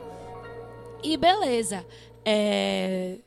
[1.02, 1.84] E beleza.
[2.24, 3.18] É,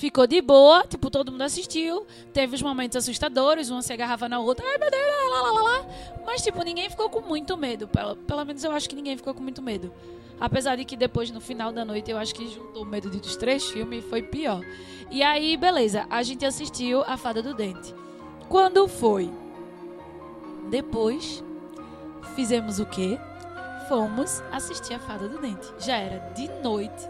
[0.00, 2.06] Ficou de boa, tipo, todo mundo assistiu.
[2.32, 5.62] Teve os momentos assustadores, uma se agarrava na outra, ai meu Deus, lá, lá, lá,
[5.62, 5.86] lá.
[6.24, 7.86] Mas, tipo, ninguém ficou com muito medo.
[7.86, 9.92] Pelo, pelo menos eu acho que ninguém ficou com muito medo.
[10.40, 13.20] Apesar de que depois, no final da noite, eu acho que juntou o medo de
[13.20, 14.62] dos três filmes e foi pior.
[15.10, 17.94] E aí, beleza, a gente assistiu A Fada do Dente.
[18.48, 19.30] Quando foi?
[20.70, 21.44] Depois,
[22.34, 23.18] fizemos o quê?
[23.86, 25.66] Fomos assistir A Fada do Dente.
[25.78, 27.06] Já era de noite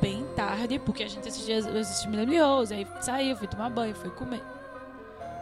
[0.00, 4.10] bem tarde, porque a gente assistia assistia Millennium Rose, aí saiu, foi tomar banho, foi
[4.10, 4.42] comer.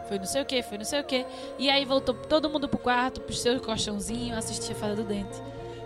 [0.07, 1.25] Foi não sei o que, foi não sei o que.
[1.57, 5.41] E aí voltou todo mundo pro quarto, pro seu colchãozinho, assistia a Fada do Dente.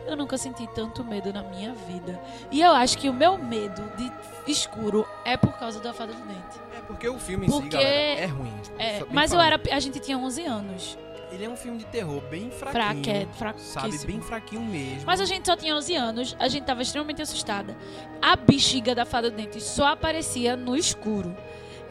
[0.06, 2.22] Eu nunca senti tanto medo na minha vida.
[2.52, 4.12] E eu acho que o meu medo de
[4.52, 6.60] escuro é por causa da Fada do Dente.
[6.78, 8.54] É porque o filme em si, Porque- galera, é ruim.
[8.78, 9.60] É, mas eu era.
[9.72, 10.98] A gente tinha 11 anos.
[11.32, 13.28] Ele é um filme de terror bem fraquinho.
[13.34, 14.08] Fraque, Sabe, fraquíssimo.
[14.12, 15.04] bem fraquinho mesmo.
[15.06, 17.76] Mas a gente só tinha 11 anos, a gente tava extremamente assustada.
[18.22, 21.36] A bexiga da fada do dente só aparecia no escuro.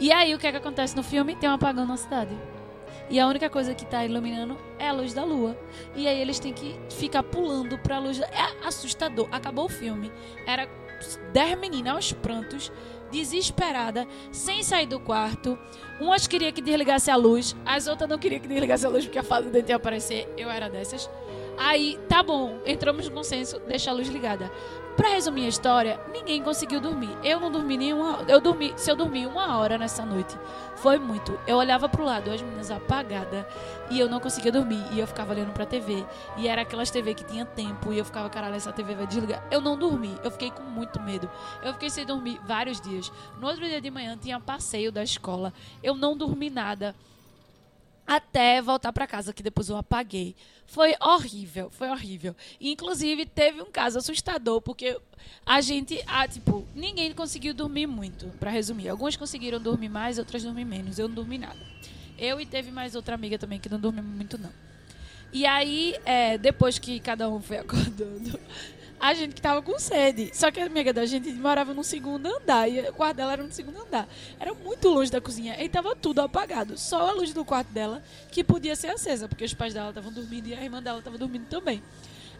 [0.01, 1.35] E aí o que é que acontece no filme?
[1.37, 2.35] Tem um apagão na cidade.
[3.11, 5.57] E a única coisa que tá iluminando é a luz da lua.
[5.95, 8.19] E aí eles têm que ficar pulando pra luz.
[8.19, 8.27] Da...
[8.27, 9.29] É assustador.
[9.31, 10.11] Acabou o filme.
[10.47, 10.69] Era
[11.33, 12.73] 10 meninas aos prantos,
[13.11, 15.59] desesperada, sem sair do quarto.
[16.01, 19.19] Umas queriam que desligasse a luz, as outras não queriam que desligasse a luz porque
[19.19, 20.33] a fada do dente ia aparecer.
[20.37, 21.09] Eu era dessas.
[21.57, 24.51] Aí, tá bom, entramos no consenso, deixa a luz ligada.
[24.97, 27.11] Pra resumir a história, ninguém conseguiu dormir.
[27.25, 28.25] Eu não dormi nenhuma.
[28.29, 28.73] Eu dormi.
[28.77, 30.39] Se eu dormi uma hora nessa noite,
[30.77, 31.39] foi muito.
[31.49, 33.45] Eu olhava pro lado, as meninas apagadas,
[33.91, 34.85] e eu não conseguia dormir.
[34.93, 36.07] E eu ficava olhando pra TV.
[36.37, 37.93] E era aquelas TV que tinha tempo.
[37.93, 39.45] E eu ficava, caralho, essa TV vai desligar.
[39.51, 40.17] Eu não dormi.
[40.23, 41.29] Eu fiquei com muito medo.
[41.61, 43.11] Eu fiquei sem dormir vários dias.
[43.41, 45.53] No outro dia de manhã tinha passeio da escola.
[45.83, 46.95] Eu não dormi nada
[48.07, 50.35] até voltar pra casa, que depois eu apaguei.
[50.67, 52.35] Foi horrível, foi horrível.
[52.61, 54.99] Inclusive, teve um caso assustador, porque
[55.45, 58.89] a gente, ah, tipo, ninguém conseguiu dormir muito, pra resumir.
[58.89, 60.99] Alguns conseguiram dormir mais, outras dormir menos.
[60.99, 61.59] Eu não dormi nada.
[62.19, 64.51] Eu e teve mais outra amiga também que não dormiu muito, não.
[65.33, 68.39] E aí, é, depois que cada um foi acordando,
[69.05, 70.31] a gente que tava com sede.
[70.33, 72.67] Só que a amiga da gente morava no segundo andar.
[72.67, 74.09] E o quarto dela era no segundo andar.
[74.41, 75.63] Era muito longe da cozinha.
[75.63, 76.79] E tava tudo apagado.
[76.79, 79.29] Só a luz do quarto dela que podia ser acesa.
[79.29, 81.83] Porque os pais dela estavam dormindo e a irmã dela tava dormindo também.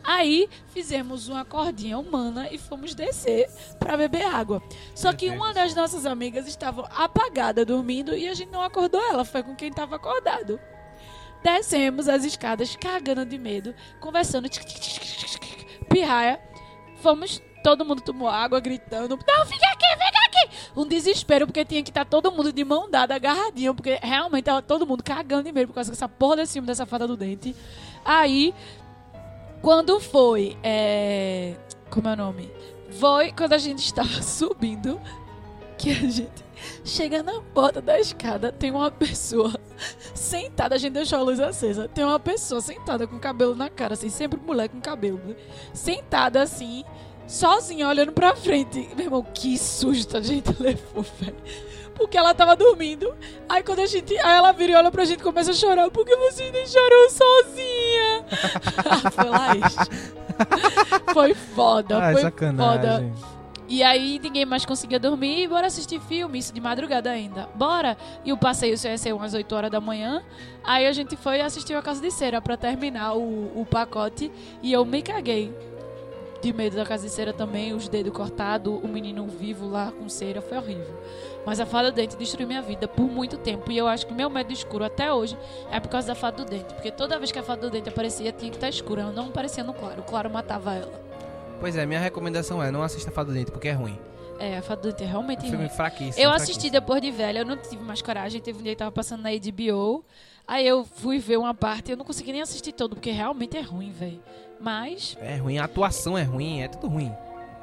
[0.03, 3.47] Aí fizemos uma cordinha humana e fomos descer
[3.79, 4.63] pra beber água.
[4.95, 9.23] Só que uma das nossas amigas estava apagada dormindo e a gente não acordou ela.
[9.27, 10.59] Foi com quem estava acordado.
[11.43, 14.49] Descemos as escadas, cagando de medo, conversando.
[15.91, 16.54] Pirraia.
[17.05, 19.19] Fomos, todo mundo tomou água, gritando.
[19.29, 20.71] Não, fica aqui, fica aqui!
[20.75, 24.63] Um desespero, porque tinha que estar todo mundo de mão dada, agarradinho, porque realmente tava
[24.63, 27.55] todo mundo cagando de medo por causa dessa porra desse filme, dessa fada do dente.
[28.03, 28.55] Aí,
[29.61, 30.57] quando foi.
[30.63, 31.57] É...
[31.91, 32.51] Como é o nome?
[32.93, 34.99] Foi quando a gente estava subindo
[35.77, 36.43] que a gente
[36.87, 39.53] chega na porta da escada, tem uma pessoa
[40.15, 43.95] sentada, a gente deixou a luz acesa, tem uma pessoa sentada com cabelo na cara,
[43.95, 45.35] assim, sempre mulher com cabelo, né?
[45.73, 46.85] sentada assim,
[47.27, 48.89] sozinha, olhando pra frente.
[48.97, 51.37] Meu irmão, que susto a gente levou, velho.
[51.95, 53.15] Porque ela tava dormindo.
[53.49, 54.19] Aí quando a gente.
[54.19, 55.89] Aí ela vira e olha pra gente e começa a chorar.
[55.93, 58.25] Por que vocês deixaram sozinha?
[59.15, 60.25] foi lá isso.
[61.15, 62.13] Foi foda.
[62.13, 62.81] Foi sacanagem.
[62.81, 63.13] foda.
[63.69, 67.49] E aí ninguém mais conseguia dormir e bora assistir filme, isso de madrugada ainda.
[67.55, 67.97] Bora!
[68.25, 70.23] E o passeio ia ser umas 8 horas da manhã.
[70.63, 74.31] Aí a gente foi assistir a Casa de Cera pra terminar o, o pacote
[74.63, 75.53] e eu me caguei.
[76.43, 80.11] de medo da casa de cera também, os dedos cortados, o menino vivo lá com
[80.11, 80.95] cera, foi horrível.
[81.47, 83.73] Mas a fada do dente destruiu minha vida por muito tempo.
[83.73, 85.39] E eu acho que meu medo escuro até hoje
[85.71, 86.75] é por causa da fada do dente.
[86.75, 89.03] Porque toda vez que a fada do dente aparecia, tinha que estar escura.
[89.03, 90.01] Ela não aparecia no claro.
[90.01, 90.93] O claro matava ela.
[91.61, 93.99] Pois é, minha recomendação é não assista Fada do Dente, porque é ruim.
[94.39, 95.69] É, a fada do dente é realmente Um filme ruim.
[95.69, 96.23] fraquíssimo.
[96.25, 96.73] Eu assisti fraquíssimo.
[96.81, 98.41] depois de velha, eu não tive mais coragem.
[98.41, 100.05] Teve um dia que tava passando na HBO.
[100.47, 103.61] Aí eu fui ver uma parte, eu não consegui nem assistir todo, porque realmente é
[103.61, 104.21] ruim, velho.
[104.61, 107.13] Mas, É ruim, a atuação é ruim, é tudo ruim.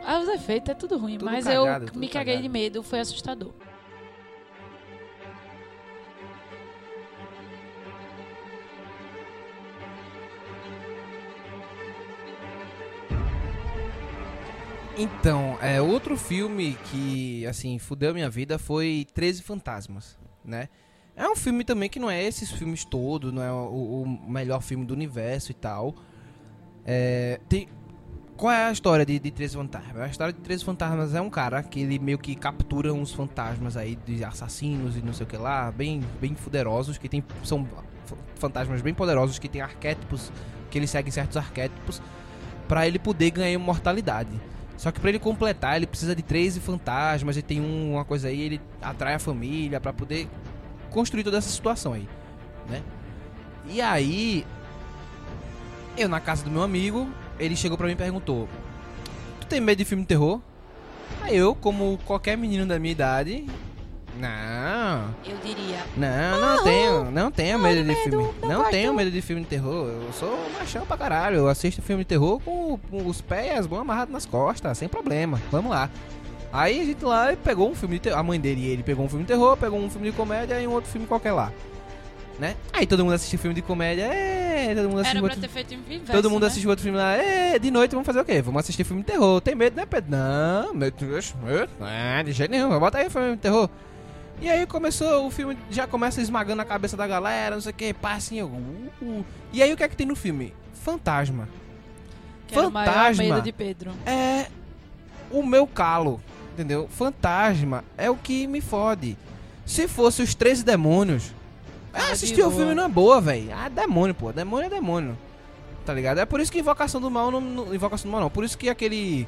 [0.05, 1.17] ah, os efeitos é tudo ruim.
[1.17, 2.41] Tudo mas cagado, eu me caguei cagado.
[2.43, 3.51] de medo, foi assustador.
[15.01, 20.69] Então, é outro filme que, assim, fudeu minha vida foi 13 Fantasmas, né?
[21.15, 24.61] É um filme também que não é esses filmes todos, não é o, o melhor
[24.61, 25.95] filme do universo e tal.
[26.85, 27.67] É, tem,
[28.37, 29.97] qual é a história de, de 13 Fantasmas?
[29.97, 33.75] A história de 13 Fantasmas é um cara que ele meio que captura uns fantasmas
[33.75, 37.67] aí de assassinos e não sei o que lá, bem, bem poderosos, que tem, são
[38.35, 40.31] fantasmas bem poderosos, que tem arquétipos,
[40.69, 41.99] que ele segue certos arquétipos,
[42.67, 44.29] pra ele poder ganhar imortalidade.
[44.77, 48.27] Só que pra ele completar, ele precisa de 13 fantasmas e tem um- uma coisa
[48.29, 50.27] aí, ele atrai a família pra poder
[50.89, 52.07] construir toda essa situação aí,
[52.69, 52.81] né?
[53.69, 54.45] E aí,
[55.97, 57.07] eu na casa do meu amigo,
[57.39, 58.47] ele chegou pra mim e perguntou:
[59.39, 60.41] Tu tem medo de filme de terror?
[61.21, 63.45] Aí eu, como qualquer menino da minha idade,
[64.19, 65.79] não, Eu diria.
[65.97, 68.29] não, não tenho, não tenho medo de medo, filme.
[68.41, 69.87] não Não, tenho medo de filme de terror.
[69.87, 71.37] Eu sou machão pra caralho.
[71.37, 74.77] Eu assisto filme de terror com, com os pés e as mãos amarrados nas costas,
[74.77, 75.41] sem problema.
[75.51, 75.89] Vamos lá.
[76.53, 78.19] Aí a gente lá pegou um filme de terror.
[78.19, 80.59] A mãe dele e ele pegou um filme de terror, pegou um filme de comédia
[80.61, 81.51] e um outro filme qualquer lá.
[82.39, 82.55] Né?
[82.73, 84.03] Aí todo mundo assistiu filme de comédia.
[84.05, 86.47] É, todo mundo Era assistiu pra outro ter feito inverso, Todo mundo né?
[86.47, 87.13] assistiu outro filme lá.
[87.15, 88.41] É, de noite vamos fazer o quê?
[88.41, 89.39] Vamos assistir filme de terror.
[89.41, 90.09] Tem medo, né, Pedro?
[90.11, 91.35] Não, meu Deus.
[91.43, 92.77] meu- Não, de jeito nenhum.
[92.79, 93.69] Bota aí filme de terror.
[94.41, 97.75] E aí começou, o filme já começa esmagando a cabeça da galera, não sei o
[97.75, 98.47] que, pá, assim, uh,
[99.01, 99.25] uh.
[99.53, 100.51] E aí o que é que tem no filme?
[100.73, 101.47] Fantasma.
[102.47, 103.41] Que era o Fantasma.
[103.41, 103.91] de Pedro.
[104.03, 104.47] É
[105.29, 106.19] o meu calo,
[106.53, 106.87] entendeu?
[106.89, 109.15] Fantasma é o que me fode.
[109.63, 111.31] Se fosse os 13 demônios,
[111.91, 113.49] Tava é, assistir o filme não é boa, velho.
[113.53, 114.31] Ah, demônio, pô.
[114.31, 115.17] Demônio é demônio.
[115.85, 116.19] Tá ligado?
[116.19, 118.29] É por isso que Invocação do Mal não, não- Invocação do Mal não.
[118.29, 119.27] Por isso que aquele.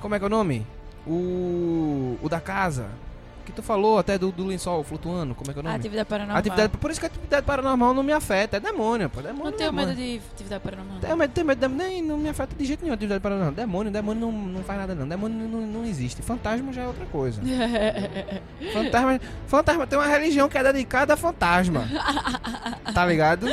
[0.00, 0.66] Como é que é o nome?
[1.06, 2.18] O.
[2.22, 2.86] O da casa.
[3.56, 5.34] Tu falou até do, do lençol flutuando.
[5.34, 5.76] Como é que é o nome?
[5.76, 6.36] Atividade paranormal.
[6.36, 8.58] Atividade, por isso que a atividade paranormal não me afeta.
[8.58, 9.22] É demônio, pô.
[9.22, 9.44] Demônio.
[9.44, 9.96] Não tenho demônio.
[9.96, 10.98] medo de atividade paranormal.
[11.00, 13.52] Tenho medo, tenho medo, nem não me afeta de jeito nenhum atividade paranormal.
[13.54, 15.08] Demônio, demônio não, não faz nada não.
[15.08, 16.20] Demônio não, não existe.
[16.20, 17.40] Fantasma já é outra coisa.
[18.74, 21.88] Fantasma, fantasma tem uma religião que é dedicada a fantasma.
[22.92, 23.46] Tá ligado?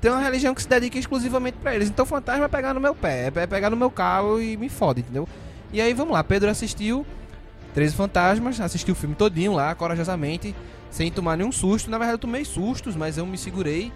[0.00, 1.88] Tem uma religião que se dedica exclusivamente pra eles.
[1.88, 5.00] Então fantasma é pegar no meu pé, é pegar no meu calo e me fode,
[5.00, 5.28] entendeu?
[5.72, 7.06] E aí vamos lá, Pedro assistiu
[7.74, 10.54] 13 Fantasmas, assistiu o filme todinho lá, corajosamente,
[10.90, 11.90] sem tomar nenhum susto.
[11.90, 13.92] Na verdade eu tomei sustos, mas eu me segurei,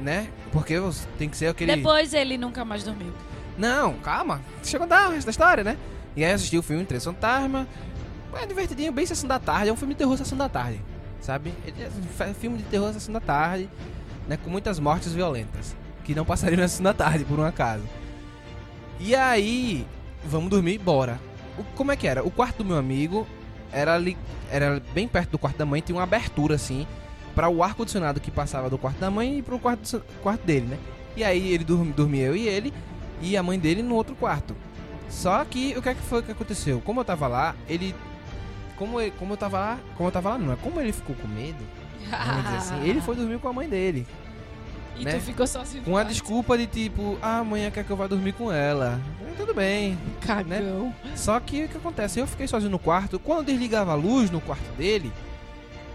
[0.00, 0.28] né?
[0.50, 1.76] Porque você tem que ser aquele...
[1.76, 3.12] Depois ele nunca mais dormiu.
[3.58, 4.40] Não, calma.
[4.62, 5.76] Deixa eu contar o resto da história, né?
[6.16, 7.66] E aí eu assisti o filme Três Fantasmas.
[8.34, 9.68] É divertidinho, bem Sessão da Tarde.
[9.68, 10.80] É um filme de terror Sessão da Tarde,
[11.20, 11.52] sabe?
[12.18, 13.68] É um filme de terror Sessão da Tarde,
[14.26, 14.38] né?
[14.42, 15.76] Com muitas mortes violentas.
[16.04, 17.84] Que não passariam na Sessão da Tarde, por um acaso.
[18.98, 19.86] E aí,
[20.24, 21.20] vamos dormir, bora.
[21.58, 22.22] O- como é que era?
[22.24, 23.26] O quarto do meu amigo
[23.72, 24.16] era ali,
[24.50, 26.86] era bem perto do quarto da mãe, tinha uma abertura assim
[27.34, 30.66] para o ar condicionado que passava do quarto da mãe e pro quarto, quarto dele,
[30.66, 30.78] né?
[31.16, 32.72] E aí ele dorm, dormia eu e ele
[33.20, 34.54] e a mãe dele no outro quarto.
[35.08, 36.80] Só que o que é que foi que aconteceu?
[36.80, 37.94] Como eu tava lá, ele
[38.76, 41.28] como como eu tava lá, como eu tava lá não, é como ele ficou com
[41.28, 41.64] medo.
[42.56, 44.06] Assim, ele foi dormir com a mãe dele.
[44.98, 45.12] E né?
[45.12, 45.84] tu ficou sozinho.
[45.84, 49.00] Com a desculpa de tipo, ah, amanhã quer que eu vá dormir com ela.
[49.36, 49.98] Tudo bem.
[50.20, 50.94] Cagão.
[51.14, 52.18] Só que o que acontece?
[52.18, 53.18] Eu fiquei sozinho no quarto.
[53.18, 55.12] Quando eu desligava a luz no quarto dele,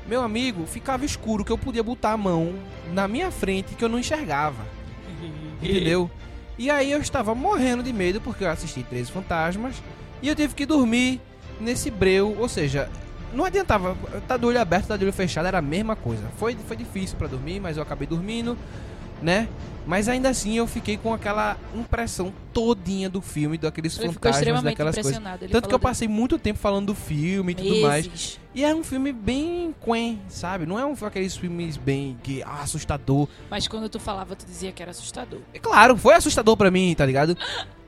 [0.08, 2.54] meu amigo ficava escuro que eu podia botar a mão
[2.94, 4.64] na minha frente que eu não enxergava.
[5.62, 6.10] Entendeu?
[6.58, 9.76] E aí eu estava morrendo de medo porque eu assisti 13 Fantasmas
[10.22, 11.20] e eu tive que dormir
[11.60, 12.90] nesse breu, ou seja,
[13.34, 13.96] não adiantava,
[14.28, 16.24] tá do olho aberto, tá do olho fechado, era a mesma coisa.
[16.38, 18.58] Foi, foi difícil pra dormir, mas eu acabei dormindo,
[19.21, 19.47] né?
[19.86, 24.95] Mas ainda assim eu fiquei com aquela impressão todinha do filme, daqueles Ele fantasmas, daquelas
[24.95, 25.21] coisas.
[25.51, 28.39] Tanto que eu passei muito tempo falando do filme e tudo mais.
[28.53, 30.65] E é um filme bem quen, sabe?
[30.65, 33.27] Não é um aqueles filmes bem que ah, assustador.
[33.49, 35.39] Mas quando tu falava, tu dizia que era assustador.
[35.53, 37.36] É claro, foi assustador pra mim, tá ligado?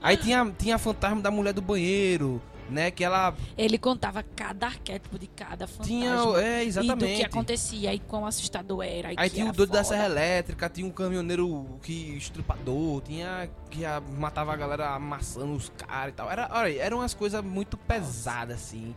[0.01, 2.89] Aí tinha, tinha fantasma da mulher do banheiro, né?
[2.91, 5.86] Que ela Ele contava cada arquétipo de cada fantasma.
[5.86, 6.13] tinha.
[6.41, 7.15] É, E do exatamente.
[7.19, 9.12] que acontecia e quão assustador era.
[9.13, 9.95] e Aí tinha o era doido da foda.
[9.95, 15.69] serra elétrica, tinha um caminhoneiro que estrupador, tinha que a- matava a galera amassando os
[15.69, 16.32] caras e tal.
[16.32, 18.95] Era, olha, eram umas coisas muito pesadas assim,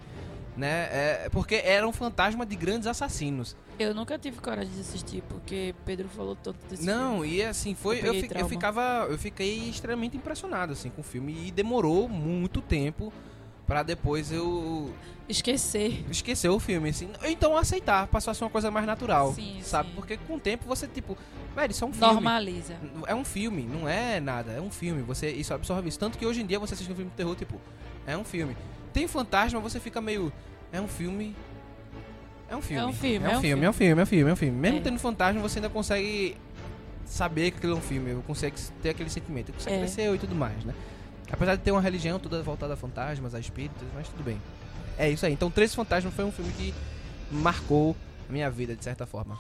[0.57, 0.89] né?
[0.91, 3.57] É, porque era um fantasma de grandes assassinos.
[3.79, 7.37] Eu nunca tive coragem de assistir, porque Pedro falou tanto desse Não, filme.
[7.37, 11.05] e assim foi, Eu eu, fi- eu ficava, eu fiquei extremamente impressionado assim com o
[11.05, 13.13] filme e demorou muito tempo
[13.67, 14.93] pra depois eu
[15.29, 16.05] Esquecer.
[16.11, 17.09] esquecer o filme, assim.
[17.25, 19.89] Então aceitar, passou a ser uma coisa mais natural, Sim, sabe?
[19.89, 19.95] sim.
[19.97, 21.19] Porque com o tempo você tipo,
[21.55, 22.13] velho, isso é um filme.
[22.15, 22.77] Normaliza.
[23.07, 25.03] É um filme, não é nada, é um filme.
[25.03, 25.99] Você isso absorve isso.
[25.99, 27.61] Tanto que hoje em dia você assiste um filme de terror, tipo,
[28.07, 28.57] é um filme.
[28.93, 30.33] Tem fantasma, você fica meio.
[30.73, 31.35] É um filme.
[32.49, 32.83] É um filme.
[32.83, 34.59] É um filme, É um filme, é um filme, é um filme, é um filme.
[34.59, 34.81] Mesmo É.
[34.81, 36.37] tendo fantasma, você ainda consegue
[37.05, 39.79] saber que aquilo é um filme, consegue ter aquele sentimento, consegue É.
[39.81, 40.73] crescer e tudo mais, né?
[41.31, 44.41] Apesar de ter uma religião toda voltada a fantasmas, a espíritos, mas tudo bem.
[44.99, 45.33] É isso aí.
[45.33, 46.75] Então, Três Fantasmas foi um filme que
[47.31, 47.97] marcou
[48.29, 49.39] a minha vida, de certa forma.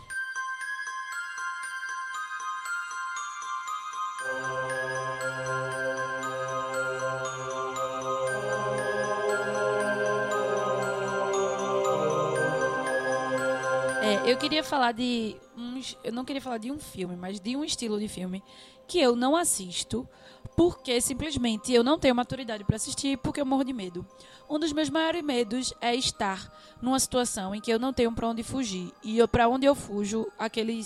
[14.02, 15.96] É, eu queria falar de uns.
[16.04, 18.42] Eu não queria falar de um filme, mas de um estilo de filme
[18.86, 20.08] que eu não assisto
[20.56, 24.06] porque simplesmente eu não tenho maturidade para assistir porque eu morro de medo.
[24.48, 28.28] Um dos meus maiores medos é estar numa situação em que eu não tenho para
[28.28, 30.82] onde fugir e para onde eu fujo, aquele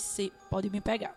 [0.49, 1.15] pode me pegar.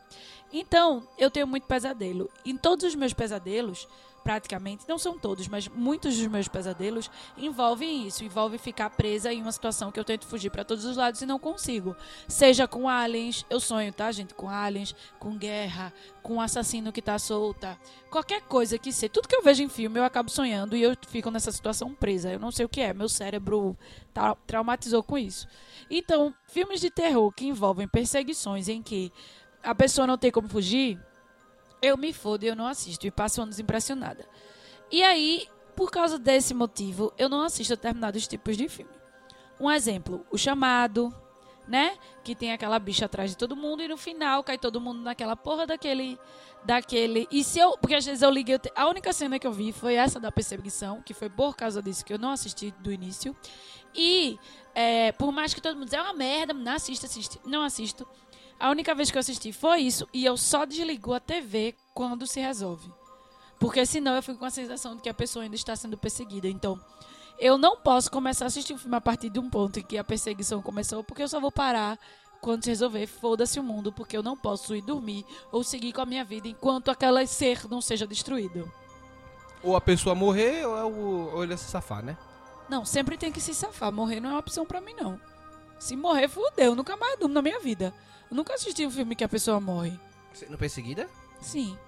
[0.52, 2.30] Então, eu tenho muito pesadelo.
[2.44, 3.88] Em todos os meus pesadelos,
[4.24, 9.42] praticamente, não são todos, mas muitos dos meus pesadelos envolvem isso, envolve ficar presa em
[9.42, 11.94] uma situação que eu tento fugir para todos os lados e não consigo.
[12.26, 17.02] Seja com aliens, eu sonho, tá, gente, com aliens, com guerra, com um assassino que
[17.02, 17.78] tá solta,
[18.10, 20.96] qualquer coisa que seja, tudo que eu vejo em filme eu acabo sonhando e eu
[21.06, 22.32] fico nessa situação presa.
[22.32, 23.76] Eu não sei o que é, meu cérebro
[24.14, 25.46] tra- traumatizou com isso.
[25.90, 29.12] Então, filmes de terror que envolvem perseguições em que
[29.62, 30.98] a pessoa não tem como fugir,
[31.84, 34.26] eu me fodo e eu não assisto e passo anos impressionada.
[34.90, 38.92] E aí, por causa desse motivo, eu não assisto determinados tipos de filme.
[39.60, 41.14] Um exemplo, O Chamado,
[41.66, 41.96] né?
[42.22, 45.36] Que tem aquela bicha atrás de todo mundo e no final cai todo mundo naquela
[45.36, 46.18] porra daquele
[46.64, 47.28] daquele.
[47.30, 49.94] E se eu, porque às vezes eu liguei, a única cena que eu vi foi
[49.94, 53.36] essa da perseguição, que foi por causa disso que eu não assisti do início.
[53.94, 54.38] E
[54.74, 58.06] é, por mais que todo mundo diz, é uma merda, não assista, assiste, não assisto.
[58.58, 62.26] A única vez que eu assisti foi isso e eu só desligo a TV quando
[62.26, 62.90] se resolve.
[63.58, 66.48] Porque senão eu fico com a sensação de que a pessoa ainda está sendo perseguida.
[66.48, 66.78] Então,
[67.38, 69.98] eu não posso começar a assistir um filme a partir de um ponto em que
[69.98, 71.98] a perseguição começou, porque eu só vou parar
[72.40, 73.06] quando se resolver.
[73.06, 76.48] Foda-se o mundo, porque eu não posso ir dormir ou seguir com a minha vida
[76.48, 78.70] enquanto aquele ser não seja destruído.
[79.62, 82.16] Ou a pessoa morrer ou, é o- ou ele se safar, né?
[82.68, 83.90] Não, sempre tem que se safar.
[83.92, 85.18] Morrer não é uma opção pra mim, não.
[85.78, 86.66] Se morrer, fudeu.
[86.66, 87.92] Eu nunca mais durmo na minha vida.
[88.34, 89.92] Eu nunca assisti um filme que a pessoa morre.
[90.50, 91.08] No Perseguida?
[91.40, 91.78] Sim.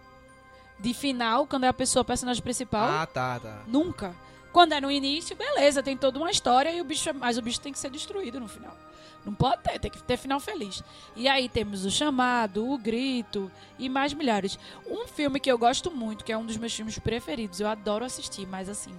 [0.78, 3.64] De final, quando é a pessoa, a personagem principal, Ah, tá, tá.
[3.66, 4.14] nunca.
[4.52, 7.60] Quando é no início, beleza, tem toda uma história e o bicho, mas o bicho
[7.60, 8.76] tem que ser destruído no final.
[9.24, 10.84] Não pode ter, tem que ter final feliz.
[11.16, 14.56] E aí temos o chamado, o grito e mais milhares.
[14.86, 18.04] Um filme que eu gosto muito, que é um dos meus filmes preferidos, eu adoro
[18.04, 18.94] assistir, mas assim,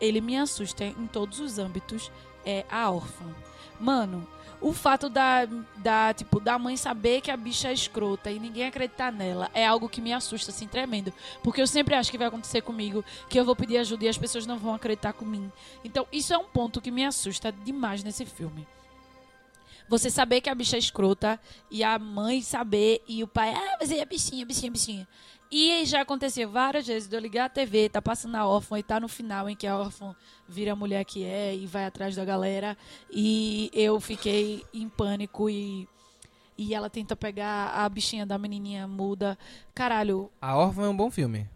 [0.00, 2.08] ele me assusta em todos os âmbitos,
[2.46, 3.34] é A Órfã.
[3.80, 4.24] Mano,
[4.64, 5.44] o fato da,
[5.76, 9.66] da, tipo, da mãe saber que a bicha é escrota e ninguém acreditar nela é
[9.66, 11.12] algo que me assusta, assim, tremendo.
[11.42, 14.16] Porque eu sempre acho que vai acontecer comigo, que eu vou pedir ajuda e as
[14.16, 15.52] pessoas não vão acreditar com mim.
[15.84, 18.66] Então, isso é um ponto que me assusta demais nesse filme.
[19.86, 21.38] Você saber que a bicha é escrota
[21.70, 25.08] e a mãe saber e o pai, ah, mas é bichinha, bichinha, bichinha.
[25.56, 28.82] E já aconteceu várias vezes de eu ligar a TV, tá passando a órfã e
[28.82, 30.12] tá no final em que a órfã
[30.48, 32.76] vira a mulher que é e vai atrás da galera.
[33.08, 35.86] E eu fiquei em pânico e,
[36.58, 39.38] e ela tenta pegar a bichinha da menininha muda.
[39.72, 41.48] Caralho, A Órfã é um bom filme.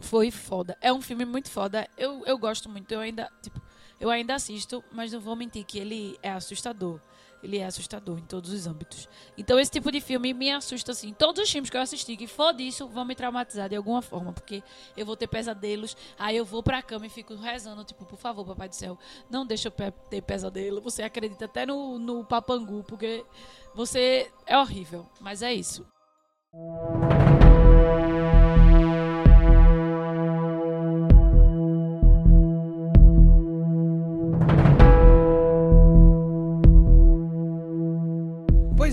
[0.00, 0.74] foi foda.
[0.80, 1.86] É um filme muito foda.
[1.98, 2.90] Eu, eu gosto muito.
[2.92, 3.60] Eu ainda, tipo,
[4.00, 6.98] eu ainda assisto, mas não vou mentir que ele é assustador.
[7.44, 9.06] Ele é assustador em todos os âmbitos.
[9.36, 11.12] Então esse tipo de filme me assusta assim.
[11.12, 14.32] Todos os filmes que eu assisti que for disso vão me traumatizar de alguma forma,
[14.32, 14.62] porque
[14.96, 15.94] eu vou ter pesadelos.
[16.18, 18.98] Aí eu vou pra cama e fico rezando, tipo, por favor, papai do céu,
[19.30, 20.80] não deixa eu ter pesadelo.
[20.80, 23.24] Você acredita até no, no papangu, porque
[23.74, 25.06] você é horrível.
[25.20, 25.86] Mas é isso.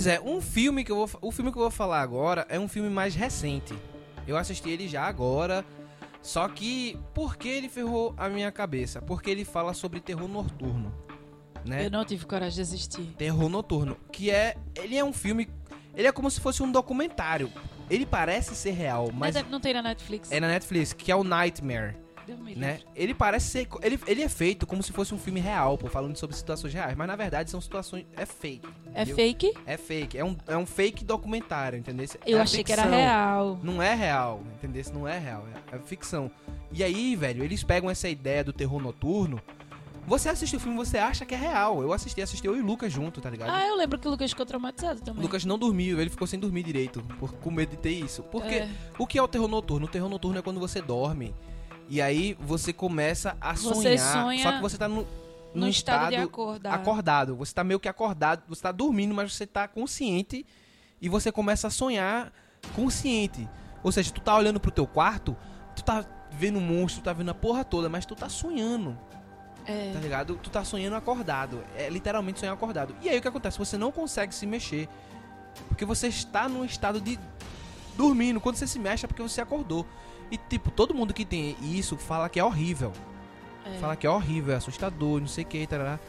[0.02, 2.60] Pois é, um filme que eu vou, o filme que eu vou falar agora é
[2.60, 3.72] um filme mais recente.
[4.26, 5.64] Eu assisti ele já agora,
[6.24, 9.00] Só que, por que ele ferrou a minha cabeça?
[9.00, 10.92] Porque ele fala sobre terror noturno,
[11.64, 11.86] né?
[11.86, 13.14] Eu não tive coragem de assistir.
[13.16, 14.58] Terror Noturno, que é.
[14.74, 15.48] Ele é um filme.
[15.96, 17.54] Ele é como se fosse um documentário.
[17.88, 20.32] Ele parece ser real, mas não tem na Netflix.
[20.32, 21.96] é na Netflix, que é o Nightmare,
[22.58, 22.80] né?
[22.96, 23.68] Ele parece ser.
[23.84, 26.98] Ele, ele é feito como se fosse um filme real, pô, falando sobre situações reais,
[26.98, 28.08] mas na verdade são situações.
[28.18, 28.68] É fake.
[28.94, 29.54] É fake?
[29.66, 30.18] É fake.
[30.18, 32.06] É um, é um fake documentário, entendeu?
[32.26, 33.00] Eu É achei que era ficção.
[33.00, 33.60] real.
[33.64, 34.84] Não é real, entendeu?
[34.94, 36.30] Não é real, é, é ficção.
[36.72, 39.40] E aí, velho, eles pegam essa ideia do terror noturno.
[40.08, 41.82] Você assiste o filme, você acha que é real.
[41.82, 43.52] Eu assisti, assisti eu e o Lucas junto, tá ligado?
[43.52, 45.20] Ah, eu lembro que o Lucas ficou traumatizado também.
[45.20, 48.24] O Lucas não dormiu, ele ficou sem dormir direito, por, com medo de ter isso.
[48.24, 48.70] Porque É.
[48.98, 49.86] o que é o terror noturno?
[49.86, 51.36] O terror noturno é quando você dorme
[51.88, 55.06] e aí você começa a Você sonhar, sonha só que você tá no,
[55.54, 56.74] no estado, de acordar.
[56.74, 57.36] acordado.
[57.36, 60.46] Você tá meio que acordado, você tá dormindo, mas você tá consciente
[61.02, 62.32] e você começa a sonhar
[62.76, 63.48] consciente.
[63.84, 65.36] Ou seja, tu tá olhando pro teu quarto,
[65.76, 68.98] tu tá vendo um monstro, tu tá vendo a porra toda, mas tu tá sonhando,
[69.66, 69.92] É.
[69.92, 70.36] tá ligado?
[70.42, 71.64] Tu tá sonhando acordado.
[71.76, 72.96] É literalmente sonhar acordado.
[73.02, 73.58] E aí o que acontece?
[73.58, 74.88] Você não consegue se mexer.
[75.68, 77.20] Porque você está num estado de
[77.98, 78.40] dormindo.
[78.40, 79.86] Quando você se mexe é porque você acordou.
[80.32, 82.94] E tipo, todo mundo que tem isso fala que é horrível.
[83.66, 83.78] É.
[83.80, 86.00] Fala que é horrível, é assustador, não sei o que, tarará,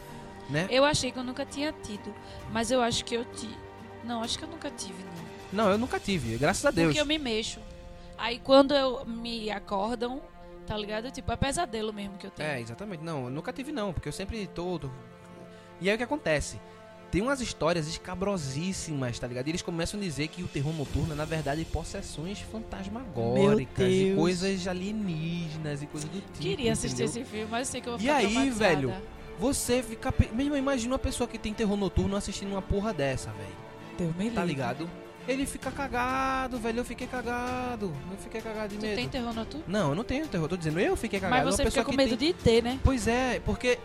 [0.48, 0.66] né?
[0.70, 2.14] Eu achei que eu nunca tinha tido.
[2.50, 3.56] Mas eu acho que eu tive.
[4.04, 5.02] Não, acho que eu nunca tive,
[5.52, 5.64] não.
[5.64, 6.88] Não, eu nunca tive, graças a Deus.
[6.88, 7.60] Porque eu me mexo.
[8.18, 10.20] Aí quando eu me acordam,
[10.66, 11.10] tá ligado?
[11.10, 12.48] Tipo, é pesadelo mesmo que eu tenho.
[12.48, 13.02] É, exatamente.
[13.04, 14.78] Não, eu nunca tive não, porque eu sempre tô...
[14.78, 14.90] tô-
[15.80, 16.60] E aí o que acontece?
[17.12, 19.46] Tem umas histórias escabrosíssimas, tá ligado?
[19.46, 24.14] E eles começam a dizer que o terror noturno é, na verdade, possessões fantasmagóricas e
[24.16, 26.38] coisas alienígenas e coisas do tipo.
[26.38, 27.22] Queria assistir entendeu?
[27.22, 28.70] esse filme, mas sei que eu vou E ficar aí, traumatizada.
[28.70, 28.94] velho?
[29.38, 30.14] Você fica...
[30.32, 34.32] Mesmo imagina uma pessoa que tem terror noturno assistindo uma porra dessa, velho.
[34.34, 34.88] Tá ligado?
[35.28, 36.80] Ele fica cagado, velho.
[36.80, 37.94] Eu fiquei cagado.
[38.10, 38.96] Eu fiquei cagado de Tu medo.
[38.96, 39.64] tem terror noturno?
[39.68, 40.48] Não, eu não tenho terror.
[40.48, 41.44] Tô dizendo, eu fiquei cagado.
[41.44, 42.28] Mas você fica com medo tem...
[42.28, 42.80] de ter, né?
[42.82, 43.78] Pois é, porque...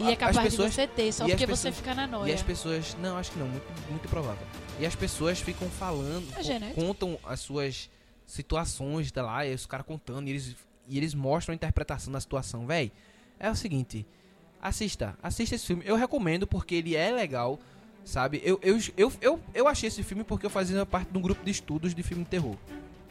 [0.00, 0.70] a- E é capaz pessoas...
[0.70, 2.34] de você ter, só e porque você pessoas- fica na E noia.
[2.34, 2.96] as pessoas...
[3.00, 3.46] Não, acho que não.
[3.48, 4.46] Muito, muito provável.
[4.78, 6.26] E as pessoas ficam falando...
[6.36, 7.88] É contam as suas
[8.26, 10.56] situações, tá lá, e os caras contando, e eles,
[10.88, 12.66] e eles mostram a interpretação da situação.
[12.66, 12.90] Véi,
[13.38, 14.06] é o seguinte...
[14.62, 15.14] Assista.
[15.22, 15.82] Assista esse filme.
[15.84, 17.60] Eu recomendo porque ele é legal,
[18.02, 18.40] sabe?
[18.42, 21.44] Eu, eu, eu, eu, eu achei esse filme porque eu fazia parte de um grupo
[21.44, 22.56] de estudos de filme de terror.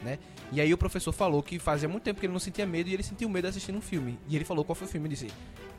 [0.03, 0.19] Né?
[0.51, 2.93] E aí o professor falou que fazia muito tempo que ele não sentia medo e
[2.93, 4.19] ele sentiu medo assistindo um filme.
[4.27, 5.27] E ele falou qual foi o filme e disse: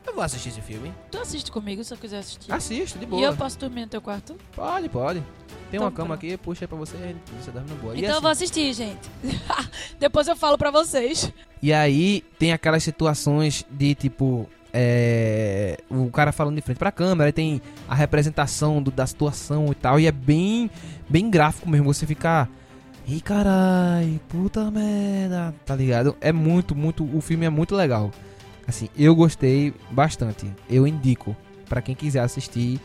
[0.07, 0.93] Eu vou assistir esse filme.
[1.11, 2.51] Tu assiste comigo se eu quiser assistir.
[2.53, 3.21] Assiste, de boa.
[3.21, 4.37] e eu posso dormir no teu quarto?
[4.55, 5.21] Pode, pode.
[5.71, 6.15] Tem Então uma cama tá.
[6.15, 6.97] aqui, puxa aí pra você,
[7.41, 7.95] você dorme na boa.
[7.97, 9.11] Então eu assim- vou assistir, gente.
[10.01, 11.33] Depois eu falo pra vocês.
[11.63, 14.49] E aí tem aquelas situações de tipo.
[14.77, 19.75] É, o cara falando de frente pra câmera, tem a representação do- da situação e
[19.75, 20.69] tal, e é bem,
[21.09, 21.93] bem gráfico mesmo.
[21.95, 22.51] Você ficar.
[23.07, 26.17] Ih, carai, puta merda, tá ligado?
[26.21, 27.05] É muito, muito.
[27.15, 28.11] O filme é muito legal.
[28.67, 30.47] Assim, eu gostei bastante.
[30.71, 31.37] Eu indico
[31.69, 32.81] pra quem quiser assistir.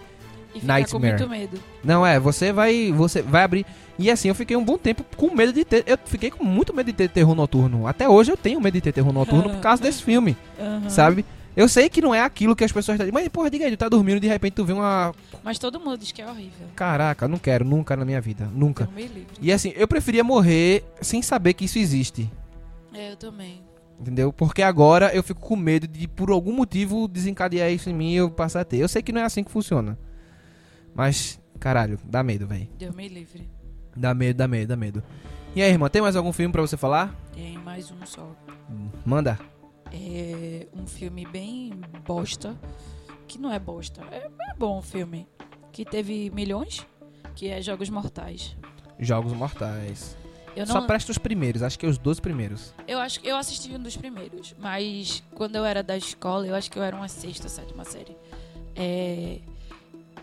[0.54, 1.12] E ficar com Nightmare.
[1.14, 1.60] muito medo.
[1.84, 3.66] Não é, você vai, você vai abrir.
[3.98, 5.84] E assim, eu fiquei um bom tempo com medo de ter.
[5.88, 7.88] Eu fiquei com muito medo de ter terror noturno.
[7.88, 10.90] Até hoje eu tenho medo de ter terror noturno por causa desse filme, Aham.
[10.90, 11.24] sabe?
[11.56, 13.78] Eu sei que não é aquilo que as pessoas estão Mas, porra, diga aí, tu
[13.78, 15.14] tá dormindo e de repente tu vê uma.
[15.44, 16.68] Mas todo mundo diz que é horrível.
[16.76, 18.50] Caraca, não quero, nunca na minha vida.
[18.54, 18.88] Nunca.
[18.96, 19.28] Me livre.
[19.42, 22.32] E assim, eu preferia morrer sem saber que isso existe.
[22.94, 23.62] É, eu também.
[24.00, 24.32] Entendeu?
[24.32, 28.16] Porque agora eu fico com medo de, por algum motivo, desencadear isso em mim e
[28.18, 28.78] eu passar a ter.
[28.78, 30.00] Eu sei que não é assim que funciona.
[30.96, 32.70] Mas, caralho, dá medo, velho.
[32.78, 33.50] Deus me livre.
[33.96, 35.04] Dá medo, dá medo, dá medo.
[35.54, 37.14] E aí, irmã, tem mais algum filme pra você falar?
[37.34, 38.34] Tem mais um só.
[39.06, 39.38] Manda.
[39.92, 41.72] É um filme bem
[42.06, 42.58] bosta.
[43.28, 44.02] Que não é bosta.
[44.12, 45.28] É, é bom o filme.
[45.72, 46.86] Que teve milhões.
[47.36, 48.56] Que é Jogos Mortais.
[49.00, 50.18] Jogos Mortais.
[50.56, 52.74] Eu Só não, presta os primeiros, acho que é os 12 primeiros.
[52.88, 56.56] eu acho que eu assisti um dos primeiros, mas quando eu era da escola, eu
[56.56, 58.18] acho que eu era uma sexta, sétima série.
[58.76, 59.40] É,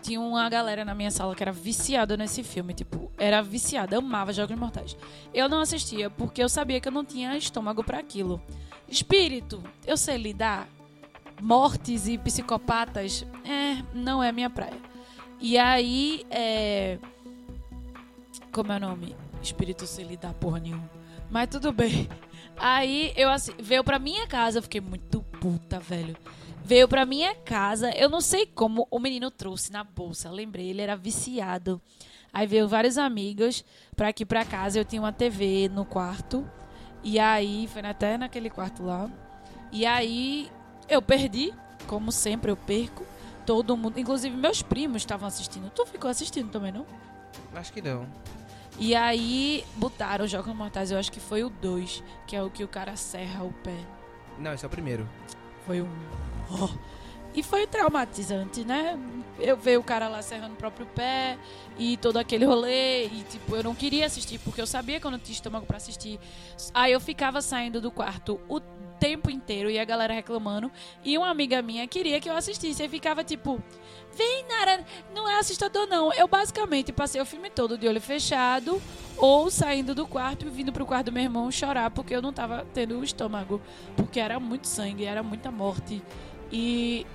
[0.01, 4.31] tinha uma galera na minha sala que era viciada nesse filme, tipo, era viciada, amava
[4.31, 4.97] Jogos Mortais.
[5.33, 8.41] Eu não assistia porque eu sabia que eu não tinha estômago pra aquilo.
[8.89, 10.67] Espírito, eu sei lidar.
[11.39, 14.81] Mortes e psicopatas, é, não é minha praia.
[15.39, 16.97] E aí, é,
[18.51, 19.15] como é o nome?
[19.41, 20.89] Espírito sem lidar porra nenhuma.
[21.29, 22.09] Mas tudo bem.
[22.57, 26.17] Aí eu assim, veio pra minha casa, eu fiquei muito puta, velho.
[26.63, 30.81] Veio pra minha casa, eu não sei como o menino trouxe na bolsa, lembrei, ele
[30.81, 31.79] era viciado.
[32.33, 33.63] Aí veio vários amigos
[33.95, 36.49] pra aqui pra casa, eu tinha uma TV no quarto.
[37.03, 39.09] E aí, foi até naquele quarto lá.
[39.71, 40.49] E aí
[40.89, 41.53] eu perdi,
[41.87, 43.05] como sempre eu perco.
[43.45, 45.69] Todo mundo, inclusive meus primos estavam assistindo.
[45.69, 46.85] Tu ficou assistindo também, não?
[47.55, 48.05] Acho que não.
[48.77, 52.63] E aí botaram Jogos Mortais, eu acho que foi o 2, que é o que
[52.63, 53.77] o cara serra o pé.
[54.37, 55.07] Não, esse é o primeiro.
[55.65, 55.89] Foi um.
[56.51, 56.69] Oh.
[57.37, 58.97] E foi traumatizante, né?
[59.39, 61.37] Eu ver o cara lá serrando o próprio pé
[61.77, 63.05] e todo aquele rolê.
[63.05, 65.77] E, tipo, eu não queria assistir porque eu sabia que eu não tinha estômago pra
[65.77, 66.19] assistir.
[66.73, 68.59] Aí eu ficava saindo do quarto o
[68.99, 70.71] tempo inteiro e a galera reclamando.
[71.05, 72.83] E uma amiga minha queria que eu assistisse.
[72.83, 73.61] E ficava tipo:
[74.15, 74.83] Vem, Nara,
[75.13, 76.11] não é assustador, não.
[76.13, 78.81] Eu basicamente passei o filme todo de olho fechado
[79.15, 82.33] ou saindo do quarto e vindo pro quarto do meu irmão chorar porque eu não
[82.33, 83.61] tava tendo o estômago.
[83.95, 86.01] Porque era muito sangue, era muita morte.
[86.51, 87.05] E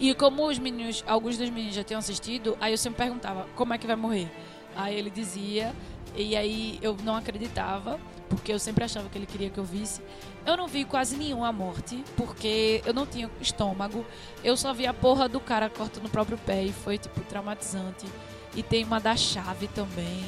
[0.00, 3.74] e como os meninos, alguns dos meninos já tinham assistido, aí eu sempre perguntava como
[3.74, 4.28] é que vai morrer.
[4.76, 5.74] Aí ele dizia,
[6.14, 10.02] e aí eu não acreditava, porque eu sempre achava que ele queria que eu visse.
[10.46, 14.04] Eu não vi quase nenhuma morte, porque eu não tinha estômago.
[14.42, 18.06] Eu só vi a porra do cara cortando o próprio pé e foi, tipo, traumatizante.
[18.54, 20.24] E tem uma da chave também.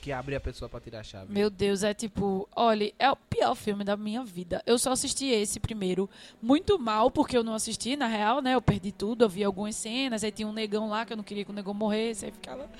[0.00, 1.32] Que abre a pessoa pra tirar a chave.
[1.32, 4.62] Meu Deus, é tipo, olha, é pior filme da minha vida.
[4.64, 6.08] Eu só assisti esse primeiro
[6.40, 8.54] muito mal, porque eu não assisti, na real, né?
[8.54, 11.24] Eu perdi tudo, eu vi algumas cenas, aí tinha um negão lá que eu não
[11.24, 12.70] queria que o negão morresse, aí ficava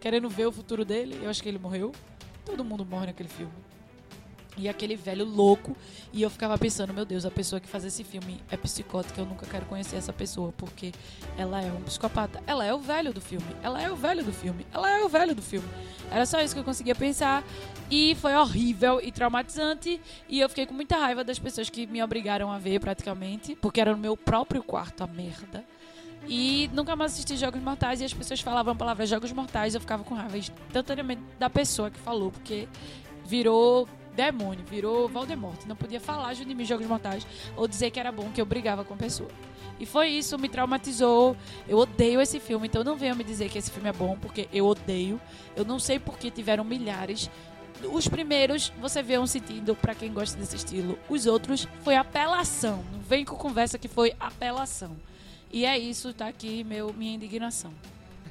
[0.00, 1.18] querendo ver o futuro dele.
[1.20, 1.90] Eu acho que ele morreu.
[2.44, 3.52] Todo mundo morre naquele filme.
[4.56, 5.76] E aquele velho louco.
[6.12, 9.20] E eu ficava pensando, meu Deus, a pessoa que faz esse filme é psicótica.
[9.20, 10.92] Eu nunca quero conhecer essa pessoa, porque
[11.36, 12.42] ela é um psicopata.
[12.46, 13.46] Ela é o velho do filme.
[13.62, 14.66] Ela é o velho do filme.
[14.72, 15.68] Ela é o velho do filme.
[16.10, 17.44] Era só isso que eu conseguia pensar.
[17.90, 20.00] E foi horrível e traumatizante.
[20.28, 23.56] E eu fiquei com muita raiva das pessoas que me obrigaram a ver, praticamente.
[23.56, 25.64] Porque era no meu próprio quarto, a merda.
[26.26, 29.74] E nunca mais assisti Jogos Mortais e as pessoas falavam a palavra Jogos Mortais.
[29.74, 32.66] Eu ficava com raiva instantaneamente da pessoa que falou, porque
[33.26, 35.64] virou demônio, virou Voldemort.
[35.66, 38.84] Não podia falar de mim Jogos Mortais ou dizer que era bom, que eu brigava
[38.84, 39.30] com a pessoa.
[39.78, 41.36] E foi isso, me traumatizou.
[41.68, 44.48] Eu odeio esse filme, então não venham me dizer que esse filme é bom, porque
[44.52, 45.20] eu odeio.
[45.56, 47.30] Eu não sei porque tiveram milhares.
[47.92, 50.98] Os primeiros você vê um sentido para quem gosta desse estilo.
[51.08, 52.84] Os outros foi apelação.
[52.92, 54.96] Não vem com conversa que foi apelação.
[55.52, 57.72] E é isso, tá aqui meu, minha indignação.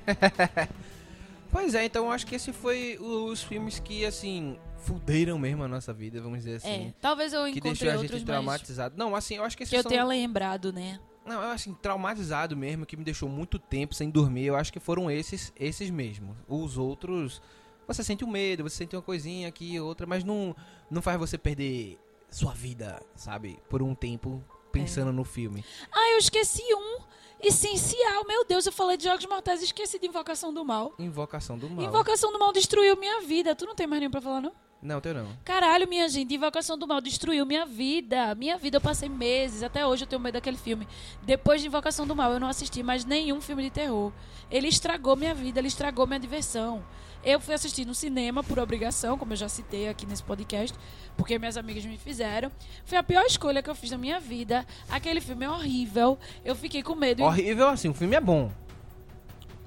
[1.53, 5.93] Pois é, então acho que esse foi os filmes que, assim, fuderam mesmo a nossa
[5.93, 6.87] vida, vamos dizer assim.
[6.87, 8.95] é, talvez eu que deixou a gente traumatizado.
[8.97, 9.89] Não, assim, eu acho que esses que eu são...
[9.89, 10.99] tenha lembrado, né?
[11.25, 14.45] Não, eu assim, traumatizado mesmo, que me deixou muito tempo sem dormir.
[14.45, 16.35] Eu acho que foram esses, esses mesmo.
[16.47, 17.41] Os outros,
[17.87, 20.55] você sente um medo, você sente uma coisinha aqui, outra, mas não,
[20.91, 21.97] não faz você perder
[22.29, 23.57] sua vida, sabe?
[23.69, 25.13] Por um tempo pensando É.
[25.13, 25.63] no filme.
[25.91, 26.97] Ah, eu esqueci um
[27.39, 28.25] essencial.
[28.25, 30.93] Meu Deus, eu falei de Jogos Mortais e esqueci de Invocação do Mal.
[30.99, 31.85] Invocação do Mal.
[31.85, 33.55] Invocação do Mal destruiu minha vida.
[33.55, 34.53] Tu não tem mais nenhum pra falar, não?
[34.83, 35.27] Não, teu não.
[35.45, 38.35] Caralho, minha gente, Invocação do Mal destruiu minha vida.
[38.35, 40.85] Minha vida, eu passei meses, até hoje eu tenho medo daquele filme.
[41.21, 44.11] Depois de Invocação do Mal, eu não assisti mais nenhum filme de terror.
[44.51, 46.83] Ele estragou minha vida, ele estragou minha diversão.
[47.23, 50.77] Eu fui assistir no cinema por obrigação, como eu já citei aqui nesse podcast,
[51.15, 52.51] porque minhas amigas me fizeram.
[52.83, 54.65] Foi a pior escolha que eu fiz na minha vida.
[54.89, 56.19] Aquele filme é horrível.
[56.43, 57.23] Eu fiquei com medo.
[57.23, 58.51] Horrível assim, o filme é bom.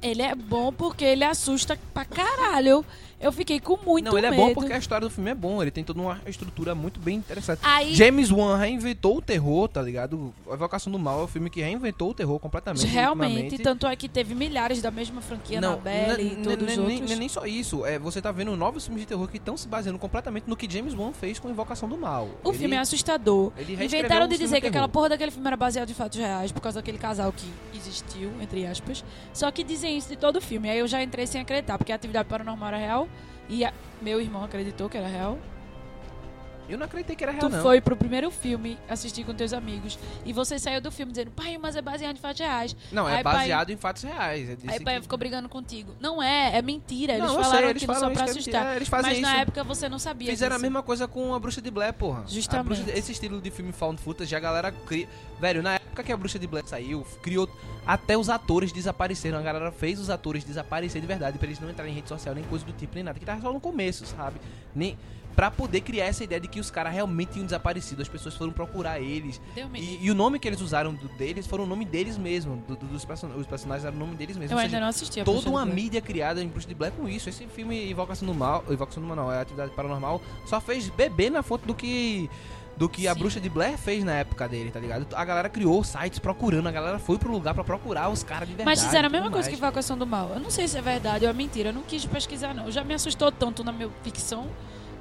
[0.03, 2.85] Ele é bom porque ele assusta pra caralho.
[3.19, 4.43] Eu fiquei com muito não, ele medo.
[4.43, 5.63] é bom porque a história do filme é bom.
[5.63, 7.61] Ele tem toda uma estrutura muito bem interessante.
[7.63, 10.35] Aí, James Wan reinventou o terror, tá ligado?
[10.51, 12.87] A Evocação do Mal é o filme que reinventou o terror completamente.
[12.87, 17.01] realmente, tanto é que teve milhares da mesma franquia, Annabelle n- e todos os outros.
[17.09, 17.87] Nem, nem só isso.
[17.87, 20.71] É, você tá vendo novos filmes de terror que estão se baseando completamente no que
[20.71, 22.29] James Wan fez com Invocação do Mal.
[22.45, 23.51] O Ele- filme é assustador.
[23.59, 26.61] Inventaram um de dizer que aquela porra daquele filme era baseado em fatos reais por
[26.61, 29.03] causa daquele casal que existiu, entre aspas.
[29.33, 30.69] Só que dizem isso de todo o filme.
[30.69, 33.06] Aí eu já entrei sem acreditar, porque a atividade paranormal era real
[33.49, 33.73] e a-
[34.03, 35.39] meu irmão acreditou que era real.
[36.69, 37.63] Eu não acreditei que era real, tu não.
[37.63, 41.57] foi pro primeiro filme assistir com teus amigos e você saiu do filme dizendo, pai,
[41.59, 42.75] mas é baseado em fatos reais.
[42.91, 44.49] Não, é Aí, pai- baseado em fatos reais.
[44.59, 45.95] Disse Aí pai que- ficou brigando contigo.
[46.01, 47.13] Não é, é mentira.
[47.13, 48.67] Eles Não, falaram sei, eles aquilo falam só pra é assustar.
[48.67, 49.41] É, eles fazem Mas na isso.
[49.43, 50.63] época você não sabia Fizeram a disso.
[50.65, 52.25] mesma coisa com a Bruxa de Blair, porra.
[52.25, 52.83] A Justamente.
[52.83, 55.09] Bruxa- esse estilo de filme found footage, a galera cria...
[55.39, 57.49] Velho, na época que a Bruxa de Blair saiu, criou...
[57.87, 59.39] Até os atores desapareceram.
[59.39, 62.35] A galera fez os atores desaparecer de verdade, pra eles não entrarem em rede social,
[62.35, 63.19] nem coisa do tipo, nem nada.
[63.19, 64.37] Que tava só no começo, sabe?
[64.75, 64.99] Nem...
[65.37, 68.01] Pra poder criar essa ideia de que os caras realmente tinham desaparecido.
[68.01, 69.39] As pessoas foram procurar eles.
[69.75, 72.57] E, e o nome que eles usaram do- deles foram o nome deles mesmo.
[72.67, 73.29] do- do- dos person...
[73.37, 74.55] Os personagens eram o nome deles mesmo.
[74.55, 76.91] Eu Ou ainda seja, não assisti a toda uma mídia criada em Bruxa de Blair
[76.95, 77.29] com isso.
[77.29, 81.31] Esse filme Invocação do Mal, Invocação do Mal não, é Atividade Paranormal, só fez beber
[81.31, 82.31] na fonte do que
[82.77, 83.19] do que a Sim.
[83.21, 85.07] Bruxa de Blair fez na época dele, tá ligado?
[85.15, 88.55] A galera criou sites procurando, a galera foi pro lugar pra procurar os caras de
[88.55, 88.79] verdade.
[88.79, 89.63] Mas fizeram a mesma coisa que mais.
[89.63, 90.31] Invocação do Mal.
[90.35, 91.71] Eu não sei se é verdade ou é mentira.
[91.71, 92.71] Eu não quis pesquisar, não.
[92.71, 94.49] Já me assustou tanto na minha ficção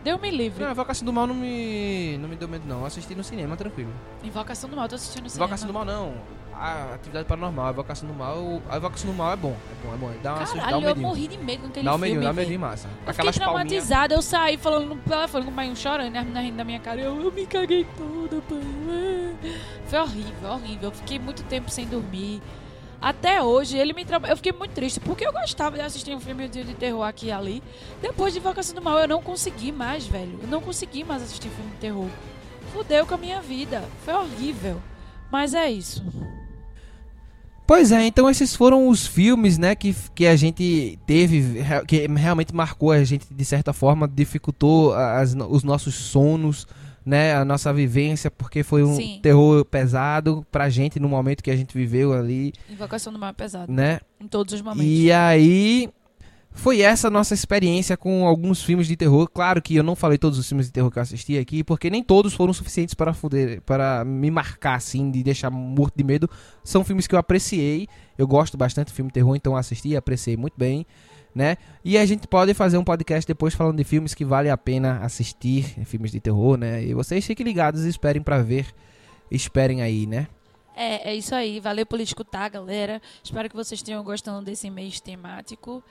[0.06, 0.64] Deu me livre.
[0.64, 2.82] Não, Invocação do Mal não me, não me deu medo, não.
[2.82, 3.92] Eu assisti no cinema, tranquilo.
[4.24, 5.46] Invocação do Mal, tô assistindo no cinema.
[5.46, 6.14] Invocação do Mal, não.
[6.58, 8.62] A atividade paranormal, a Invocação do Mal.
[8.70, 9.56] A Invocação do Mal é bom.
[9.72, 10.12] É bom, é bom.
[10.24, 11.08] Dá uma dá um Caralho, eu medinho.
[11.08, 12.08] morri de medo com aquele Dá um filme.
[12.14, 12.88] medinho, dá um medinho massa.
[12.88, 16.18] Eu Aquelas fiquei traumatizada, eu saí falando no telefone com o pai um chorando, e
[16.18, 17.02] as meninas rindo da minha cara.
[17.02, 19.36] Eu, eu me caguei toda, pai.
[19.88, 20.90] Foi horrível, horrível.
[20.90, 22.42] Eu fiquei muito tempo sem dormir.
[23.02, 24.28] Até hoje, ele me trauma...
[24.28, 27.32] Eu fiquei muito triste, porque eu gostava de assistir um filme de terror aqui e
[27.32, 27.62] ali.
[28.02, 30.40] Depois de Invocação do Mal, eu não consegui mais, velho.
[30.42, 32.08] Eu não consegui mais assistir filme de terror.
[32.74, 33.84] Fudeu com a minha vida.
[34.04, 34.82] Foi horrível.
[35.30, 36.04] Mas é isso.
[37.68, 42.54] Pois é, então esses foram os filmes, né, que, que a gente teve, que realmente
[42.54, 46.68] marcou a gente de certa forma, dificultou as, os nossos sonos,
[47.04, 49.20] né, a nossa vivência, porque foi um Sim.
[49.22, 53.34] terror pesado pra gente no momento que a gente viveu ali, Invocação do Mal é
[53.34, 53.72] pesado.
[53.72, 54.00] né?
[54.20, 54.86] Em todos os momentos.
[54.86, 55.90] E aí
[56.56, 59.30] foi essa nossa experiência com alguns filmes de terror.
[59.30, 61.90] Claro que eu não falei todos os filmes de terror que eu assisti aqui, porque
[61.90, 66.30] nem todos foram suficientes para fuder, para me marcar assim, de deixar morto de medo.
[66.64, 67.88] São filmes que eu apreciei.
[68.18, 70.88] Eu gosto bastante de filme de terror, então assisti e apreciei muito bem,
[71.36, 71.58] né?
[71.84, 75.00] E a gente pode fazer um podcast depois falando de filmes que vale a pena
[75.00, 76.84] assistir, filmes de terror, né?
[76.84, 78.74] E vocês fiquem ligados e esperem para ver.
[79.30, 80.28] Esperem aí, né?
[80.76, 81.60] É, é isso aí.
[81.60, 83.02] Valeu por escutar, galera.
[83.24, 85.82] Espero que vocês tenham gostando desse mês temático.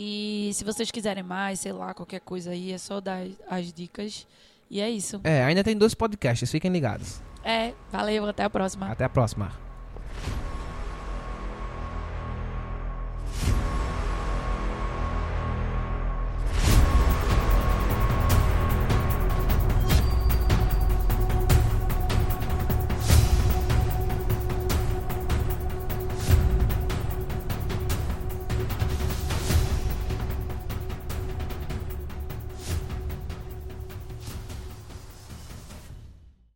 [0.00, 4.28] E se vocês quiserem mais, sei lá, qualquer coisa aí, é só dar as dicas.
[4.70, 5.20] E é isso.
[5.24, 7.20] É, ainda tem dois podcasts, fiquem ligados.
[7.42, 8.88] É, valeu, até a próxima.
[8.92, 9.50] Até a próxima.